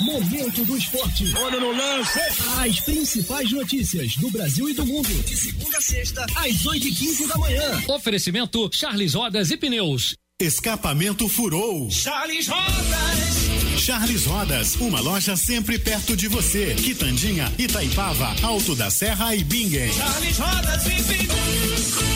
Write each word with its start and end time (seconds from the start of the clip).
Momento 0.00 0.64
do 0.64 0.76
esporte. 0.76 1.24
Olha 1.36 1.58
no 1.58 1.72
lance. 1.72 2.18
As 2.60 2.80
principais 2.80 3.50
notícias 3.50 4.16
do 4.16 4.30
Brasil 4.30 4.68
e 4.68 4.74
do 4.74 4.84
mundo. 4.84 5.08
De 5.24 5.36
segunda 5.36 5.78
a 5.78 5.80
sexta, 5.80 6.26
às 6.36 6.66
8 6.66 6.88
e 6.88 6.92
15 6.92 7.26
da 7.26 7.38
manhã. 7.38 7.82
Oferecimento 7.88 8.68
Charles 8.72 9.14
Rodas 9.14 9.50
e 9.50 9.56
Pneus. 9.56 10.14
Escapamento 10.40 11.28
furou. 11.28 11.90
Charles 11.90 12.46
Rodas. 12.46 13.80
Charles 13.80 14.26
Rodas, 14.26 14.76
uma 14.76 15.00
loja 15.00 15.34
sempre 15.34 15.78
perto 15.78 16.14
de 16.14 16.28
você. 16.28 16.74
Quitandinha, 16.74 17.50
Itaipava, 17.58 18.34
Alto 18.42 18.74
da 18.74 18.90
Serra 18.90 19.34
e 19.34 19.42
Bingen. 19.42 19.90
Charles 19.92 20.38
Rodas 20.38 20.86
e 20.86 21.02
Pneus. 21.02 22.15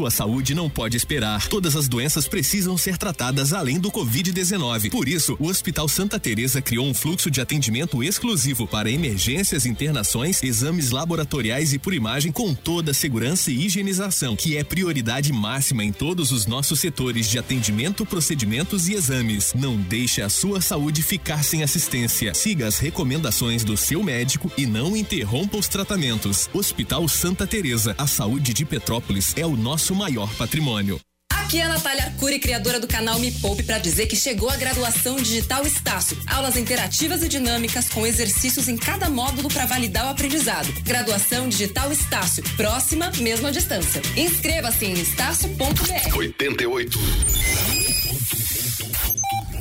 Sua 0.00 0.10
saúde 0.10 0.54
não 0.54 0.70
pode 0.70 0.96
esperar. 0.96 1.46
Todas 1.48 1.76
as 1.76 1.86
doenças 1.86 2.26
precisam 2.26 2.74
ser 2.78 2.96
tratadas 2.96 3.52
além 3.52 3.78
do 3.78 3.92
Covid-19. 3.92 4.88
Por 4.90 5.06
isso, 5.06 5.36
o 5.38 5.48
Hospital 5.48 5.86
Santa 5.88 6.18
Teresa 6.18 6.62
criou 6.62 6.86
um 6.86 6.94
fluxo 6.94 7.30
de 7.30 7.38
atendimento 7.38 8.02
exclusivo 8.02 8.66
para 8.66 8.90
emergências, 8.90 9.66
internações, 9.66 10.42
exames 10.42 10.90
laboratoriais 10.90 11.74
e 11.74 11.78
por 11.78 11.92
imagem 11.92 12.32
com 12.32 12.54
toda 12.54 12.92
a 12.92 12.94
segurança 12.94 13.50
e 13.50 13.66
higienização, 13.66 14.34
que 14.34 14.56
é 14.56 14.64
prioridade 14.64 15.34
máxima 15.34 15.84
em 15.84 15.92
todos 15.92 16.32
os 16.32 16.46
nossos 16.46 16.80
setores 16.80 17.28
de 17.28 17.38
atendimento, 17.38 18.06
procedimentos 18.06 18.88
e 18.88 18.94
exames. 18.94 19.52
Não 19.54 19.76
deixe 19.76 20.22
a 20.22 20.30
sua 20.30 20.62
saúde 20.62 21.02
ficar 21.02 21.44
sem 21.44 21.62
assistência. 21.62 22.32
Siga 22.32 22.66
as 22.66 22.78
recomendações 22.78 23.64
do 23.64 23.76
seu 23.76 24.02
médico 24.02 24.50
e 24.56 24.64
não 24.64 24.96
interrompa 24.96 25.58
os 25.58 25.68
tratamentos. 25.68 26.48
Hospital 26.54 27.06
Santa 27.06 27.46
Teresa, 27.46 27.94
a 27.98 28.06
saúde 28.06 28.54
de 28.54 28.64
Petrópolis 28.64 29.34
é 29.36 29.44
o 29.44 29.54
nosso 29.54 29.89
nosso 29.90 29.94
maior 29.94 30.32
patrimônio. 30.36 31.00
Aqui 31.32 31.58
é 31.58 31.64
a 31.64 31.68
Natália 31.68 32.04
Arcuri, 32.04 32.38
criadora 32.38 32.78
do 32.78 32.86
canal 32.86 33.18
Me 33.18 33.32
Poupe, 33.32 33.64
para 33.64 33.78
dizer 33.78 34.06
que 34.06 34.14
chegou 34.14 34.48
a 34.48 34.56
graduação 34.56 35.16
digital 35.16 35.66
Estácio. 35.66 36.16
Aulas 36.26 36.56
interativas 36.56 37.22
e 37.24 37.28
dinâmicas 37.28 37.88
com 37.88 38.06
exercícios 38.06 38.68
em 38.68 38.76
cada 38.76 39.10
módulo 39.10 39.48
para 39.48 39.66
validar 39.66 40.06
o 40.06 40.10
aprendizado. 40.10 40.72
Graduação 40.82 41.48
digital 41.48 41.90
Estácio. 41.90 42.44
Próxima, 42.56 43.10
mesma 43.18 43.50
distância. 43.50 44.00
Inscreva-se 44.16 44.84
em 44.84 44.94
estácio.br. 44.94 46.16
88. 46.16 46.98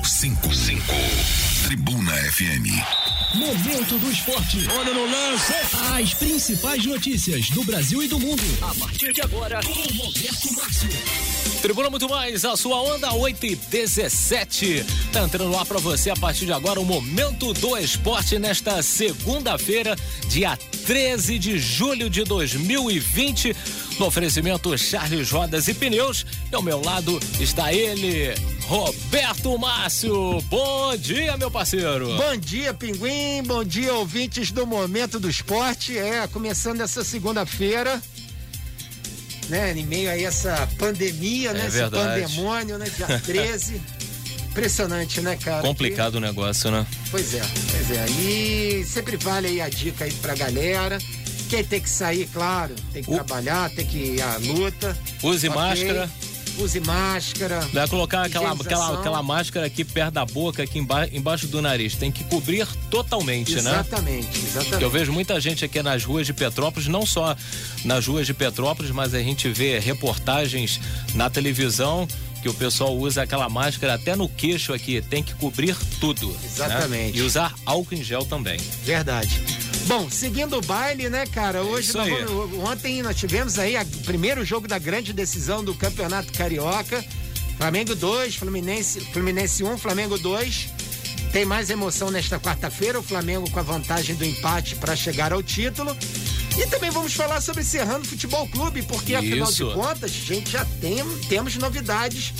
55. 0.03 0.83
Tribuna 1.65 2.13
FM. 2.13 3.08
Momento 3.33 3.99
do 3.99 4.11
esporte. 4.11 4.67
Olha 4.75 4.91
no 4.91 5.05
lance. 5.05 5.53
As 5.93 6.13
principais 6.15 6.83
notícias 6.83 7.49
do 7.51 7.63
Brasil 7.63 8.01
e 8.01 8.07
do 8.07 8.19
mundo. 8.19 8.41
A 8.59 8.73
partir 8.73 9.13
de 9.13 9.21
agora, 9.21 9.59
com 9.61 9.71
Roberto 9.71 10.53
Márcio. 10.55 10.89
Tribuna 11.61 11.89
Muito 11.91 12.09
Mais, 12.09 12.43
a 12.43 12.57
sua 12.57 12.81
onda 12.81 13.13
8 13.13 13.45
e 13.45 13.55
17. 13.55 14.83
Tá 15.11 15.21
entrando 15.21 15.51
lá 15.51 15.63
para 15.63 15.77
você 15.77 16.09
a 16.09 16.15
partir 16.15 16.45
de 16.45 16.53
agora 16.53 16.79
o 16.79 16.85
Momento 16.85 17.53
do 17.53 17.77
Esporte 17.77 18.39
nesta 18.39 18.81
segunda-feira, 18.81 19.95
dia 20.27 20.57
13 20.87 21.37
de 21.37 21.59
julho 21.59 22.09
de 22.09 22.23
2020. 22.23 23.55
No 23.99 24.07
oferecimento 24.07 24.75
Charles 24.75 25.29
Rodas 25.29 25.67
e 25.67 25.73
Pneus. 25.73 26.25
E 26.51 26.55
ao 26.55 26.63
meu 26.63 26.81
lado 26.81 27.19
está 27.39 27.71
ele, 27.73 28.33
Roberto 28.73 29.57
Márcio. 29.57 30.39
Bom 30.43 30.95
dia, 30.95 31.35
meu 31.37 31.49
parceiro. 31.49 32.15
Bom 32.15 32.37
dia, 32.37 32.71
Pinguim. 32.71 33.41
Bom 33.43 33.63
dia, 33.63 33.95
ouvintes 33.95 34.51
do 34.51 34.67
Momento 34.67 35.19
do 35.19 35.27
Esporte. 35.27 35.97
É, 35.97 36.27
começando 36.27 36.79
essa 36.81 37.03
segunda-feira. 37.03 37.99
Né, 39.49 39.73
em 39.75 39.83
meio 39.87 40.11
a 40.11 40.15
essa 40.21 40.69
pandemia, 40.77 41.49
É 41.49 41.53
né? 41.53 41.67
verdade. 41.67 42.19
Esse 42.21 42.35
pandemônio, 42.35 42.77
né? 42.77 42.85
Dia 42.95 43.07
13. 43.25 43.81
Impressionante, 44.51 45.19
né, 45.21 45.35
cara? 45.35 45.63
Complicado 45.63 46.15
o 46.15 46.19
negócio, 46.19 46.69
né? 46.69 46.85
Que- 46.91 47.09
Pois 47.09 47.33
é, 47.33 47.41
pois 47.71 47.89
é. 47.97 48.05
E 48.21 48.85
sempre 48.85 49.17
vale 49.17 49.47
aí 49.47 49.61
a 49.61 49.67
dica 49.69 50.05
aí 50.05 50.11
pra 50.13 50.35
galera. 50.35 50.99
Quem 51.49 51.63
tem 51.63 51.81
que 51.81 51.89
sair, 51.89 52.27
claro, 52.31 52.75
tem 52.93 53.03
que 53.03 53.09
O- 53.09 53.15
trabalhar, 53.15 53.71
tem 53.71 53.83
que 53.87 53.97
ir 53.97 54.21
à 54.21 54.37
luta. 54.37 54.95
Use 55.23 55.49
ok? 55.49 55.59
máscara. 55.59 56.09
Use 56.59 56.79
máscara. 56.81 57.59
Vai 57.73 57.87
colocar 57.87 58.23
aquela, 58.23 58.51
aquela, 58.51 58.99
aquela 58.99 59.23
máscara 59.23 59.65
aqui 59.65 59.85
perto 59.85 60.13
da 60.15 60.25
boca, 60.25 60.61
aqui 60.63 60.77
emba- 60.79 61.07
embaixo 61.11 61.47
do 61.47 61.61
nariz. 61.61 61.95
Tem 61.95 62.11
que 62.11 62.23
cobrir 62.25 62.67
totalmente, 62.91 63.55
né? 63.55 63.71
Exatamente, 63.71 64.37
exatamente. 64.37 64.83
Eu 64.83 64.89
vejo 64.89 65.11
muita 65.13 65.39
gente 65.39 65.63
aqui 65.63 65.81
nas 65.81 66.03
ruas 66.03 66.25
de 66.27 66.33
Petrópolis, 66.33 66.87
não 66.87 67.05
só 67.05 67.35
nas 67.85 68.05
ruas 68.05 68.27
de 68.27 68.33
Petrópolis, 68.33 68.91
mas 68.91 69.13
a 69.13 69.19
gente 69.19 69.47
vê 69.49 69.79
reportagens 69.79 70.79
na 71.15 71.29
televisão 71.29 72.07
que 72.41 72.47
o 72.49 72.53
pessoal 72.53 72.95
usa 72.97 73.21
aquela 73.23 73.49
máscara 73.49 73.95
até 73.95 74.15
no 74.15 74.27
queixo 74.29 74.73
aqui, 74.73 75.01
tem 75.01 75.21
que 75.21 75.33
cobrir 75.35 75.75
tudo. 75.99 76.27
né? 76.27 76.39
Exatamente. 76.45 77.17
E 77.17 77.21
usar 77.21 77.53
álcool 77.65 77.95
em 77.95 78.03
gel 78.03 78.23
também. 78.25 78.57
Verdade. 78.83 79.41
Bom, 79.89 80.07
seguindo 80.07 80.55
o 80.55 80.61
baile, 80.61 81.09
né, 81.09 81.25
cara? 81.25 81.63
Hoje 81.63 81.87
isso 81.89 81.97
nós 81.97 82.07
aí. 82.13 82.23
vamos- 82.23 82.59
ontem 82.69 83.01
nós 83.01 83.15
tivemos 83.15 83.57
aí 83.57 83.75
o 83.75 83.85
primeiro 84.03 84.45
jogo 84.45 84.67
da 84.67 84.77
grande 84.77 85.11
decisão 85.13 85.63
do 85.63 85.73
Campeonato 85.73 86.31
Carioca. 86.31 87.03
Flamengo 87.57 87.95
2, 87.95 88.35
Fluminense, 88.35 89.01
Fluminense 89.11 89.63
1, 89.63 89.79
Flamengo 89.79 90.17
2. 90.19 90.67
Tem 91.33 91.43
mais 91.43 91.71
emoção 91.71 92.11
nesta 92.11 92.39
quarta-feira, 92.39 92.99
o 92.99 93.03
Flamengo 93.03 93.49
com 93.49 93.59
a 93.59 93.63
vantagem 93.63 94.15
do 94.15 94.23
empate 94.23 94.75
para 94.75 94.95
chegar 94.95 95.33
ao 95.33 95.41
título. 95.41 95.97
E 96.55 96.67
também 96.67 96.91
vamos 96.91 97.13
falar 97.15 97.41
sobre 97.41 97.63
Serrano 97.63 98.05
Futebol 98.05 98.47
Clube, 98.47 98.83
porque 98.83 99.15
afinal 99.15 99.47
de 99.47 99.53
Isso. 99.53 99.71
contas, 99.73 100.11
gente, 100.11 100.51
já 100.51 100.65
tem, 100.79 100.97
temos 101.27 101.55
novidades 101.55 102.31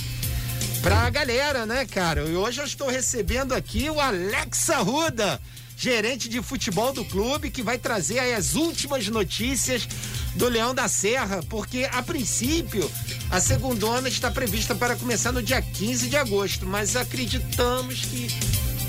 pra 0.82 1.10
galera, 1.10 1.66
né, 1.66 1.84
cara? 1.84 2.22
E 2.28 2.36
hoje 2.36 2.60
eu 2.60 2.64
estou 2.64 2.88
recebendo 2.88 3.54
aqui 3.54 3.90
o 3.90 4.00
Alex 4.00 4.70
Arruda, 4.70 5.40
gerente 5.84 6.28
de 6.28 6.42
futebol 6.42 6.92
do 6.92 7.02
clube, 7.06 7.50
que 7.50 7.62
vai 7.62 7.78
trazer 7.78 8.18
as 8.34 8.54
últimas 8.54 9.08
notícias 9.08 9.88
do 10.36 10.46
Leão 10.46 10.74
da 10.74 10.88
Serra, 10.88 11.40
porque 11.48 11.88
a 11.90 12.02
princípio 12.02 12.88
a 13.30 13.40
segundona 13.40 14.06
está 14.06 14.30
prevista 14.30 14.74
para 14.74 14.94
começar 14.94 15.32
no 15.32 15.42
dia 15.42 15.62
15 15.62 16.10
de 16.10 16.16
agosto, 16.18 16.66
mas 16.66 16.96
acreditamos 16.96 18.02
que 18.04 18.28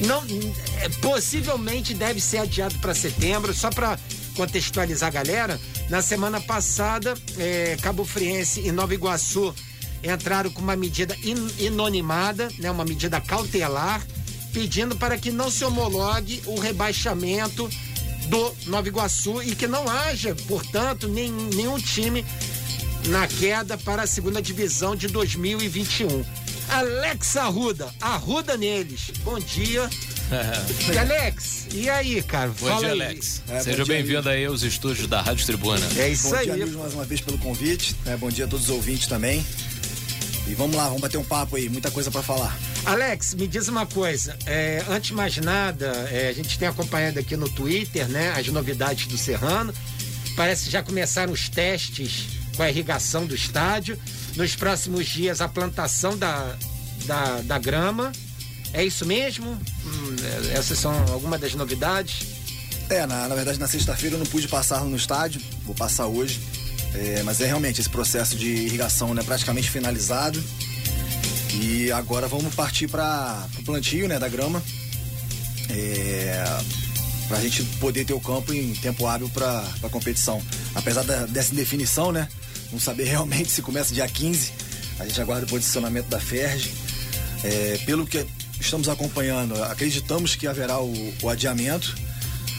não 0.06 0.22
é, 0.81 0.90
possivelmente 1.02 1.94
deve 1.94 2.19
ser 2.19 2.40
adiado 2.40 2.78
para 2.79 2.94
setembro, 2.94 3.53
só 3.53 3.69
para 3.69 3.97
contextualizar 4.35 5.08
a 5.08 5.12
galera. 5.12 5.59
Na 5.90 6.02
semana 6.02 6.41
passada, 6.41 7.13
é, 7.38 7.78
Cabo 7.81 8.03
Friense 8.03 8.59
e 8.59 8.72
Nova 8.72 8.94
Iguaçu 8.94 9.56
entraram 10.03 10.50
com 10.52 10.62
uma 10.62 10.75
medida 10.75 11.16
in- 11.23 11.52
inonimada, 11.58 12.50
né, 12.58 12.69
uma 12.69 12.84
medida 12.84 13.22
cautelar, 13.22 14.02
pedindo 14.51 14.95
para 14.95 15.17
que 15.17 15.31
não 15.31 15.50
se 15.50 15.63
homologue 15.63 16.41
o 16.45 16.59
rebaixamento 16.59 17.69
do 18.28 18.53
Nova 18.67 18.88
Iguaçu 18.88 19.41
e 19.44 19.56
que 19.56 19.67
não 19.67 19.89
haja, 19.89 20.35
portanto, 20.47 21.07
nem, 21.07 21.31
nenhum 21.31 21.78
time 21.79 22.25
na 23.07 23.28
queda 23.28 23.78
para 23.78 24.03
a 24.03 24.07
segunda 24.07 24.41
divisão 24.41 24.95
de 24.95 25.07
2021. 25.07 26.23
Alex 26.69 27.35
Arruda, 27.35 27.94
arruda 28.00 28.56
neles. 28.56 29.11
Bom 29.23 29.40
dia. 29.40 29.90
E 30.90 30.97
Alex, 30.97 31.67
e 31.73 31.90
aí, 31.90 32.23
cara? 32.23 32.47
Bom 32.57 32.67
Fala 32.67 32.79
dia, 32.79 32.88
aí. 32.94 33.01
Alex. 33.01 33.41
É, 33.50 33.59
Seja 33.59 33.78
bom 33.79 33.84
dia, 33.84 33.95
bem-vindo 33.95 34.29
aí 34.29 34.45
aos 34.45 34.63
estúdios 34.63 35.06
da 35.06 35.19
Rádio 35.22 35.45
Tribuna. 35.45 35.85
É 35.97 36.07
isso 36.07 36.29
Bom 36.29 36.35
aí. 36.35 36.45
dia, 36.45 36.53
amigos, 36.53 36.73
mais 36.75 36.94
uma 36.94 37.03
vez 37.03 37.19
pelo 37.19 37.38
convite. 37.38 37.94
né? 38.06 38.16
Bom 38.16 38.29
dia 38.29 38.45
a 38.45 38.47
todos 38.47 38.69
os 38.69 38.72
ouvintes 38.72 39.07
também. 39.07 39.45
E 40.47 40.53
vamos 40.56 40.75
lá, 40.75 40.85
vamos 40.85 41.02
bater 41.02 41.18
um 41.18 41.24
papo 41.24 41.56
aí, 41.56 41.69
muita 41.69 41.90
coisa 41.91 42.12
pra 42.12 42.22
falar. 42.22 42.57
Alex, 42.85 43.35
me 43.35 43.47
diz 43.47 43.68
uma 43.68 43.85
coisa. 43.85 44.35
é, 44.46 44.84
antes 44.90 45.09
de 45.09 45.13
mais 45.13 45.38
nada, 45.38 45.88
é, 46.12 46.29
a 46.29 46.34
gente 46.34 46.57
tem 46.57 46.68
acompanhado 46.68 47.19
aqui 47.19 47.38
no 47.38 47.47
Twitter, 47.47 48.07
né, 48.07 48.34
as 48.35 48.47
novidades 48.47 49.07
do 49.07 49.18
Serrano. 49.18 49.74
Parece 50.35 50.66
que 50.66 50.72
já 50.72 50.81
começaram 50.81 51.31
os 51.31 51.47
testes 51.50 52.28
com 52.56 52.63
a 52.63 52.69
irrigação 52.69 53.25
do 53.25 53.35
estádio. 53.35 53.97
Nos 54.35 54.56
próximos 54.56 55.07
dias, 55.07 55.41
a 55.41 55.47
plantação 55.47 56.18
da, 56.18 56.56
da, 57.06 57.41
da 57.41 57.59
grama. 57.59 58.12
É 58.73 58.84
isso 58.84 59.06
mesmo? 59.06 59.52
Hum, 59.52 60.16
é, 60.53 60.58
essas 60.58 60.79
são 60.79 60.94
algumas 61.11 61.40
das 61.40 61.53
novidades. 61.53 62.26
É, 62.90 63.05
na, 63.05 63.28
na 63.28 63.35
verdade, 63.35 63.59
na 63.59 63.67
sexta-feira 63.67 64.16
eu 64.16 64.20
não 64.20 64.26
pude 64.26 64.47
passar 64.47 64.84
no 64.84 64.96
estádio, 64.96 65.41
vou 65.66 65.76
passar 65.76 66.08
hoje. 66.08 66.40
É, 66.93 67.23
mas 67.23 67.40
é 67.41 67.46
realmente 67.46 67.79
esse 67.79 67.90
processo 67.90 68.35
de 68.35 68.47
irrigação 68.47 69.14
né, 69.14 69.23
praticamente 69.23 69.70
finalizado. 69.70 70.41
E 71.61 71.91
agora 71.91 72.28
vamos 72.28 72.53
partir 72.55 72.88
para 72.88 73.47
o 73.59 73.64
plantio 73.64 74.08
né, 74.08 74.20
da 74.20 74.28
grama. 74.28 74.61
É, 75.70 76.43
para 77.28 77.38
a 77.38 77.41
gente 77.41 77.64
poder 77.79 78.03
ter 78.05 78.14
o 78.14 78.20
campo 78.20 78.53
em 78.53 78.73
tempo 78.76 79.05
hábil 79.08 79.29
para 79.29 79.64
a 79.84 79.90
competição. 79.90 80.41
Apesar 80.76 81.03
da- 81.03 81.26
dessa 81.26 81.53
indefinição, 81.53 82.11
né? 82.11 82.28
Não 82.72 82.79
saber 82.79 83.05
realmente 83.09 83.49
se 83.49 83.61
começa 83.61 83.94
dia 83.94 84.08
15, 84.08 84.52
a 84.99 85.05
gente 85.05 85.22
aguarda 85.22 85.46
o 85.46 85.49
posicionamento 85.49 86.08
da 86.08 86.20
FERJ. 86.20 86.72
É, 87.44 87.79
pelo 87.85 88.05
que 88.05 88.26
estamos 88.59 88.87
acompanhando, 88.90 89.61
acreditamos 89.64 90.35
que 90.35 90.46
haverá 90.46 90.79
o, 90.82 91.14
o 91.23 91.29
adiamento, 91.29 91.96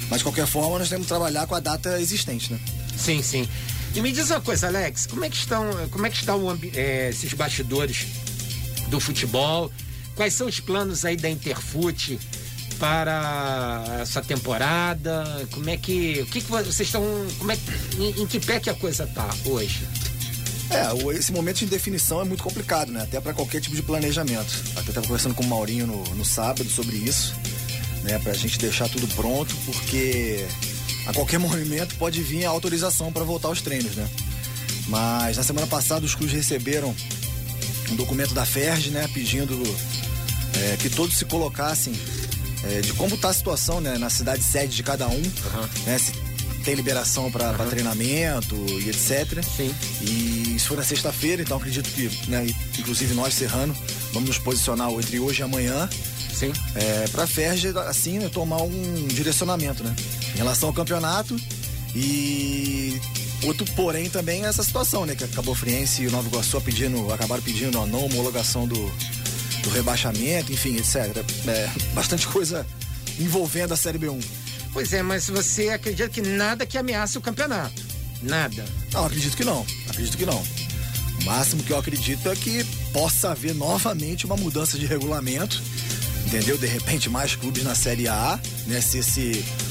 mas 0.09 0.19
de 0.19 0.25
qualquer 0.25 0.47
forma 0.47 0.79
nós 0.79 0.89
temos 0.89 1.05
que 1.05 1.09
trabalhar 1.09 1.47
com 1.47 1.55
a 1.55 1.61
data 1.61 2.01
existente, 2.01 2.53
né? 2.53 2.59
Sim, 2.97 3.23
sim. 3.23 3.47
E 3.95 4.01
me 4.01 4.11
diz 4.11 4.31
uma 4.31 4.41
coisa, 4.41 4.69
Alex, 4.69 5.07
como 5.07 5.25
é 5.25 5.31
que 5.31 5.37
estão, 5.37 5.65
como 5.91 6.07
é 6.07 6.11
que 6.11 6.17
estão 6.17 6.59
eh, 6.75 7.11
esses 7.11 7.33
bastidores 7.35 8.07
do 8.89 8.99
futebol? 8.99 9.71
quais 10.15 10.35
são 10.35 10.47
os 10.47 10.61
planos 10.61 11.05
aí 11.05 11.17
da 11.17 11.29
Interfute 11.29 12.19
para 12.79 13.85
essa 14.01 14.21
temporada? 14.23 15.47
Como 15.51 15.69
é 15.69 15.77
que. 15.77 16.21
O 16.23 16.27
que, 16.27 16.41
que 16.41 16.51
vocês 16.51 16.81
estão. 16.81 17.03
Como 17.39 17.53
é, 17.53 17.59
em, 17.99 18.23
em 18.23 18.27
que 18.27 18.41
pé 18.41 18.61
que 18.61 18.71
a 18.71 18.75
coisa 18.75 19.07
tá 19.07 19.29
hoje? 19.45 19.87
É, 20.71 21.17
esse 21.17 21.33
momento 21.33 21.59
de 21.59 21.67
definição 21.67 22.21
é 22.21 22.25
muito 22.25 22.43
complicado, 22.43 22.91
né? 22.91 23.03
Até 23.03 23.21
para 23.21 23.35
qualquer 23.35 23.61
tipo 23.61 23.77
de 23.77 23.83
planejamento. 23.83 24.63
Até 24.77 24.89
estava 24.89 25.07
conversando 25.07 25.35
com 25.35 25.43
o 25.43 25.47
Maurinho 25.47 25.87
no, 25.87 26.03
no 26.15 26.25
sábado 26.25 26.69
sobre 26.69 26.97
isso, 26.97 27.35
né? 28.05 28.19
Para 28.19 28.33
a 28.33 28.35
gente 28.35 28.59
deixar 28.59 28.89
tudo 28.89 29.07
pronto, 29.15 29.55
porque 29.67 30.47
a 31.07 31.13
qualquer 31.13 31.39
momento 31.41 31.95
pode 31.97 32.23
vir 32.23 32.45
a 32.45 32.51
autorização 32.51 33.13
para 33.13 33.25
voltar 33.25 33.49
aos 33.49 33.61
treinos, 33.61 33.95
né? 33.95 34.09
Mas 34.89 35.37
na 35.37 35.43
semana 35.43 35.67
passada 35.67 36.05
os 36.05 36.15
clubes 36.15 36.35
receberam 36.35 36.95
um 37.91 37.97
documento 37.97 38.35
da 38.35 38.45
FERJ, 38.45 38.91
né? 38.91 39.09
Pedindo 39.13 39.61
é, 40.59 40.77
que 40.77 40.91
todos 40.91 41.17
se 41.17 41.25
colocassem 41.25 41.95
é, 42.65 42.81
de 42.81 42.93
como 42.95 43.15
está 43.15 43.31
a 43.31 43.35
situação 43.35 43.81
né, 43.81 43.99
na 43.99 44.09
cidade 44.09 44.43
sede 44.43 44.77
de 44.77 44.83
cada 44.83 45.09
um, 45.09 45.17
uhum. 45.17 45.69
né, 45.87 45.99
se 45.99 46.13
tem 46.65 46.75
liberação 46.75 47.31
para 47.31 47.51
uhum. 47.51 47.69
treinamento 47.69 48.55
e 48.81 48.89
etc. 48.89 49.43
Sim. 49.45 49.75
E 50.01 50.55
isso 50.57 50.69
foi 50.69 50.77
na 50.77 50.85
sexta-feira, 50.85 51.43
então 51.43 51.57
acredito 51.57 51.91
que, 51.91 52.09
né, 52.29 52.47
inclusive 52.79 53.15
nós, 53.15 53.35
Serrano, 53.35 53.77
vamos 54.13 54.29
nos 54.29 54.39
posicionar 54.39 54.91
entre 54.93 55.19
hoje 55.19 55.41
e 55.41 55.43
amanhã. 55.43 55.89
Sim. 56.43 56.53
É, 56.75 57.07
para 57.09 57.23
a 57.23 57.27
FERJ, 57.27 57.69
assim, 57.87 58.19
né, 58.19 58.29
tomar 58.29 58.61
um 58.63 59.07
direcionamento, 59.07 59.85
né? 59.85 59.95
Em 60.35 60.39
relação 60.39 60.71
ao 60.71 60.75
campeonato 60.75 61.37
e 61.95 63.01
outro 63.45 63.65
porém 63.77 64.11
também 64.11 64.45
é 64.45 64.49
essa 64.49 64.65
situação, 64.65 65.07
né? 65.07 65.15
Que 65.15 65.23
acabou 65.23 65.55
Friense 65.55 66.03
e 66.03 66.09
o 66.09 66.11
Nova 66.11 66.27
Iguaçu 66.27 66.61
pedindo, 66.61 67.13
acabaram 67.13 67.43
pedindo 67.43 67.79
a 67.79 67.87
não 67.87 68.07
homologação 68.07 68.67
do, 68.67 68.93
do 69.63 69.71
rebaixamento, 69.71 70.53
enfim, 70.53 70.77
etc. 70.77 71.25
É, 71.47 71.71
bastante 71.95 72.27
coisa 72.27 72.67
envolvendo 73.21 73.73
a 73.73 73.77
Série 73.77 73.99
B1. 73.99 74.21
Pois 74.73 74.93
é, 74.93 75.01
mas 75.01 75.29
você 75.29 75.69
acredita 75.69 76.09
que 76.09 76.23
nada 76.23 76.67
que 76.67 76.77
ameace 76.77 77.17
o 77.19 77.21
campeonato? 77.21 77.83
Nada? 78.21 78.65
Não, 78.93 79.05
acredito 79.05 79.37
que 79.37 79.45
não. 79.45 79.65
Acredito 79.89 80.17
que 80.17 80.27
não. 80.27 80.43
O 81.21 81.25
máximo 81.25 81.63
que 81.63 81.73
eu 81.73 81.79
acredito 81.79 82.29
é 82.29 82.35
que 82.35 82.65
possa 82.93 83.31
haver 83.31 83.55
novamente 83.55 84.27
uma 84.27 84.37
mudança 84.37 84.77
de 84.77 84.87
regulamento, 84.87 85.63
entendeu? 86.27 86.57
De 86.59 86.67
repente 86.67 87.09
mais 87.09 87.35
clubes 87.35 87.63
na 87.63 87.75
Série 87.75 88.09
A, 88.09 88.39
né? 88.67 88.81
Se 88.81 88.99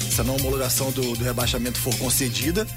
essa 0.07 0.23
não 0.23 0.35
homologação 0.35 0.91
do, 0.91 1.15
do 1.15 1.23
rebaixamento 1.23 1.79
for 1.79 1.95
concedida, 1.97 2.67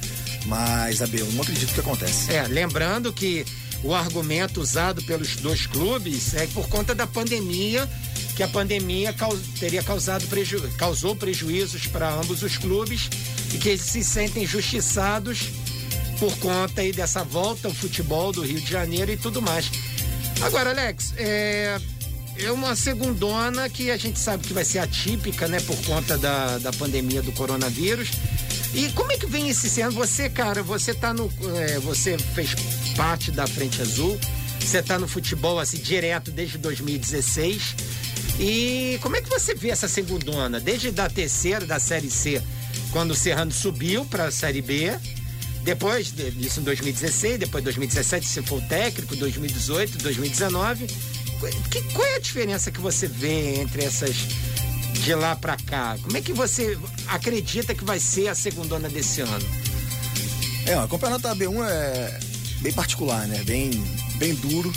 mas 0.47 1.03
a 1.03 1.09
B1 1.09 1.41
acredito 1.41 1.75
que 1.75 1.81
acontece. 1.81 2.33
É, 2.33 2.47
lembrando 2.47 3.13
que 3.13 3.45
o 3.83 3.95
argumento 3.95 4.61
usado 4.61 5.03
pelos 5.03 5.37
dois 5.37 5.67
clubes 5.67 6.35
é 6.35 6.47
por 6.49 6.69
conta 6.69 6.95
da 6.95 7.07
pandemia, 7.07 7.89
que 8.35 8.43
a 8.43 8.49
pandemia 8.49 9.13
caus, 9.13 9.39
teria 9.59 9.83
causado 9.83 10.27
preju, 10.27 10.61
causou 10.79 11.15
prejuízos 11.15 11.87
para 11.87 12.11
ambos 12.11 12.43
os 12.43 12.57
clubes 12.57 13.09
e 13.53 13.59
que 13.59 13.71
eles 13.71 13.83
se 13.83 14.03
sentem 14.03 14.47
justiçados 14.47 15.49
por 16.19 16.37
conta 16.39 16.81
aí 16.81 16.93
dessa 16.93 17.23
volta 17.23 17.69
ao 17.69 17.75
futebol 17.75 18.33
do 18.33 18.43
Rio 18.43 18.61
de 18.61 18.71
Janeiro 18.71 19.13
e 19.13 19.17
tudo 19.17 19.43
mais. 19.43 19.71
Agora, 20.41 20.71
Alex, 20.71 21.15
é, 21.17 21.79
é 22.39 22.51
uma 22.51 22.75
segundona 22.75 23.69
que 23.69 23.91
a 23.91 23.97
gente 23.97 24.19
sabe 24.19 24.47
que 24.47 24.53
vai 24.53 24.65
ser 24.65 24.79
atípica, 24.79 25.47
né, 25.49 25.61
por 25.61 25.77
conta 25.85 26.19
da, 26.19 26.59
da 26.59 26.73
pandemia 26.73 27.23
do 27.23 27.33
coronavírus. 27.33 28.11
E 28.75 28.91
como 28.93 29.13
é 29.13 29.17
que 29.17 29.27
vem 29.27 29.49
esse 29.49 29.81
ano? 29.81 29.93
Você, 29.93 30.29
cara, 30.29 30.63
você 30.63 30.93
tá 30.93 31.15
no. 31.15 31.31
É, 31.57 31.79
você 31.79 32.19
fez 32.19 32.55
parte 32.97 33.31
da 33.31 33.47
Frente 33.47 33.81
Azul, 33.81 34.19
você 34.61 34.83
tá 34.83 34.99
no 34.99 35.07
futebol 35.07 35.61
assim 35.61 35.79
direto 35.79 36.33
desde 36.33 36.59
2016. 36.59 37.77
E 38.41 38.99
como 39.01 39.15
é 39.15 39.23
que 39.23 39.29
você 39.29 39.55
vê 39.55 39.71
essa 39.71 39.87
segundona? 39.87 40.59
Desde 40.59 40.91
da 40.91 41.09
terceira, 41.09 41.65
da 41.65 41.79
Série 41.79 42.11
C, 42.11 42.43
quando 42.91 43.13
o 43.13 43.15
Serrano 43.15 43.53
subiu 43.53 44.05
para 44.07 44.25
a 44.25 44.31
Série 44.33 44.61
B, 44.61 44.93
depois 45.63 46.13
disso 46.13 46.61
em 46.61 46.65
2016, 46.65 47.39
depois 47.39 47.63
2017 47.63 48.27
você 48.27 48.43
foi 48.43 48.59
o 48.59 48.63
técnico, 48.63 49.15
2018, 49.15 49.99
2019. 49.99 50.87
Que, 51.71 51.83
qual 51.93 52.07
é 52.07 52.17
a 52.17 52.21
diferença 52.21 52.71
que 52.71 52.81
você 52.81 53.07
vê 53.07 53.61
entre 53.61 53.85
essas 53.85 54.17
de 55.05 55.15
lá 55.15 55.37
para 55.37 55.57
cá. 55.57 55.99
Como 56.03 56.17
é 56.17 56.21
que 56.21 56.33
você 56.33 56.79
acredita 57.09 57.75
que 57.75 57.85
vai 57.85 57.99
ser 57.99 58.29
a 58.29 58.35
segundona 58.35 58.89
desse 58.89 59.21
ano? 59.21 59.47
É, 60.67 60.79
o 60.79 60.89
campeonato 60.89 61.23
da 61.23 61.37
B1 61.37 61.63
é 61.69 62.21
bem 62.61 62.73
particular, 62.73 63.27
né? 63.27 63.43
Bem, 63.45 63.71
bem 64.17 64.35
duro. 64.35 64.73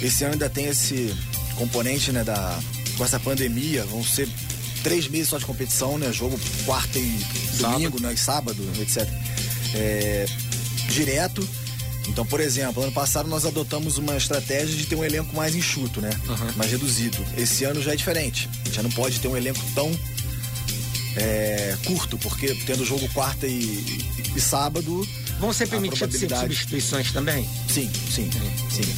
Esse 0.00 0.24
ano 0.24 0.32
ainda 0.32 0.48
tem 0.48 0.66
esse 0.66 1.14
componente, 1.56 2.10
né, 2.10 2.24
da 2.24 2.58
com 2.96 3.04
essa 3.04 3.20
pandemia, 3.20 3.84
vão 3.84 4.04
ser 4.04 4.28
três 4.82 5.08
meses 5.08 5.28
só 5.28 5.38
de 5.38 5.44
competição, 5.44 5.98
né? 5.98 6.12
Jogo 6.12 6.38
quarta 6.64 6.98
e 6.98 7.18
domingo, 7.58 7.98
sábado. 7.98 8.00
né? 8.00 8.12
E 8.12 8.16
sábado, 8.16 8.72
etc. 8.80 9.08
É, 9.74 10.26
direto. 10.88 11.46
Então, 12.10 12.26
por 12.26 12.40
exemplo, 12.40 12.82
ano 12.82 12.90
passado 12.90 13.28
nós 13.28 13.46
adotamos 13.46 13.96
uma 13.96 14.16
estratégia 14.16 14.76
de 14.76 14.84
ter 14.84 14.96
um 14.96 15.04
elenco 15.04 15.34
mais 15.34 15.54
enxuto, 15.54 16.00
né? 16.00 16.10
Uhum. 16.28 16.52
Mais 16.56 16.70
reduzido. 16.72 17.16
Esse 17.38 17.64
ano 17.64 17.80
já 17.80 17.92
é 17.92 17.96
diferente. 17.96 18.48
A 18.52 18.64
gente 18.64 18.74
já 18.74 18.82
não 18.82 18.90
pode 18.90 19.20
ter 19.20 19.28
um 19.28 19.36
elenco 19.36 19.60
tão 19.74 19.96
é, 21.16 21.76
curto, 21.86 22.18
porque 22.18 22.52
tendo 22.66 22.84
jogo 22.84 23.08
quarta 23.10 23.46
e, 23.46 23.52
e, 23.52 24.32
e 24.36 24.40
sábado. 24.40 25.06
Vão 25.38 25.52
ser 25.52 25.68
permitidas 25.68 26.00
probabilidade... 26.00 26.42
substituições 26.42 27.12
também? 27.12 27.48
Sim, 27.68 27.88
sim, 28.12 28.28
sim. 28.70 28.94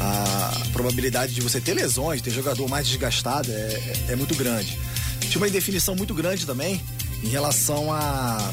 A 0.00 0.62
probabilidade 0.72 1.34
de 1.34 1.42
você 1.42 1.60
ter 1.60 1.74
lesões, 1.74 2.22
ter 2.22 2.30
jogador 2.30 2.66
mais 2.66 2.88
desgastado 2.88 3.52
é, 3.52 3.54
é, 3.54 4.04
é 4.08 4.16
muito 4.16 4.34
grande. 4.34 4.76
Tinha 5.20 5.36
uma 5.36 5.48
indefinição 5.48 5.94
muito 5.94 6.14
grande 6.14 6.46
também 6.46 6.82
em 7.22 7.28
relação 7.28 7.92
a, 7.92 8.52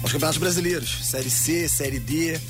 aos 0.00 0.12
campeonatos 0.12 0.38
brasileiros, 0.38 1.04
Série 1.04 1.28
C, 1.28 1.68
Série 1.68 1.98
D 1.98 2.40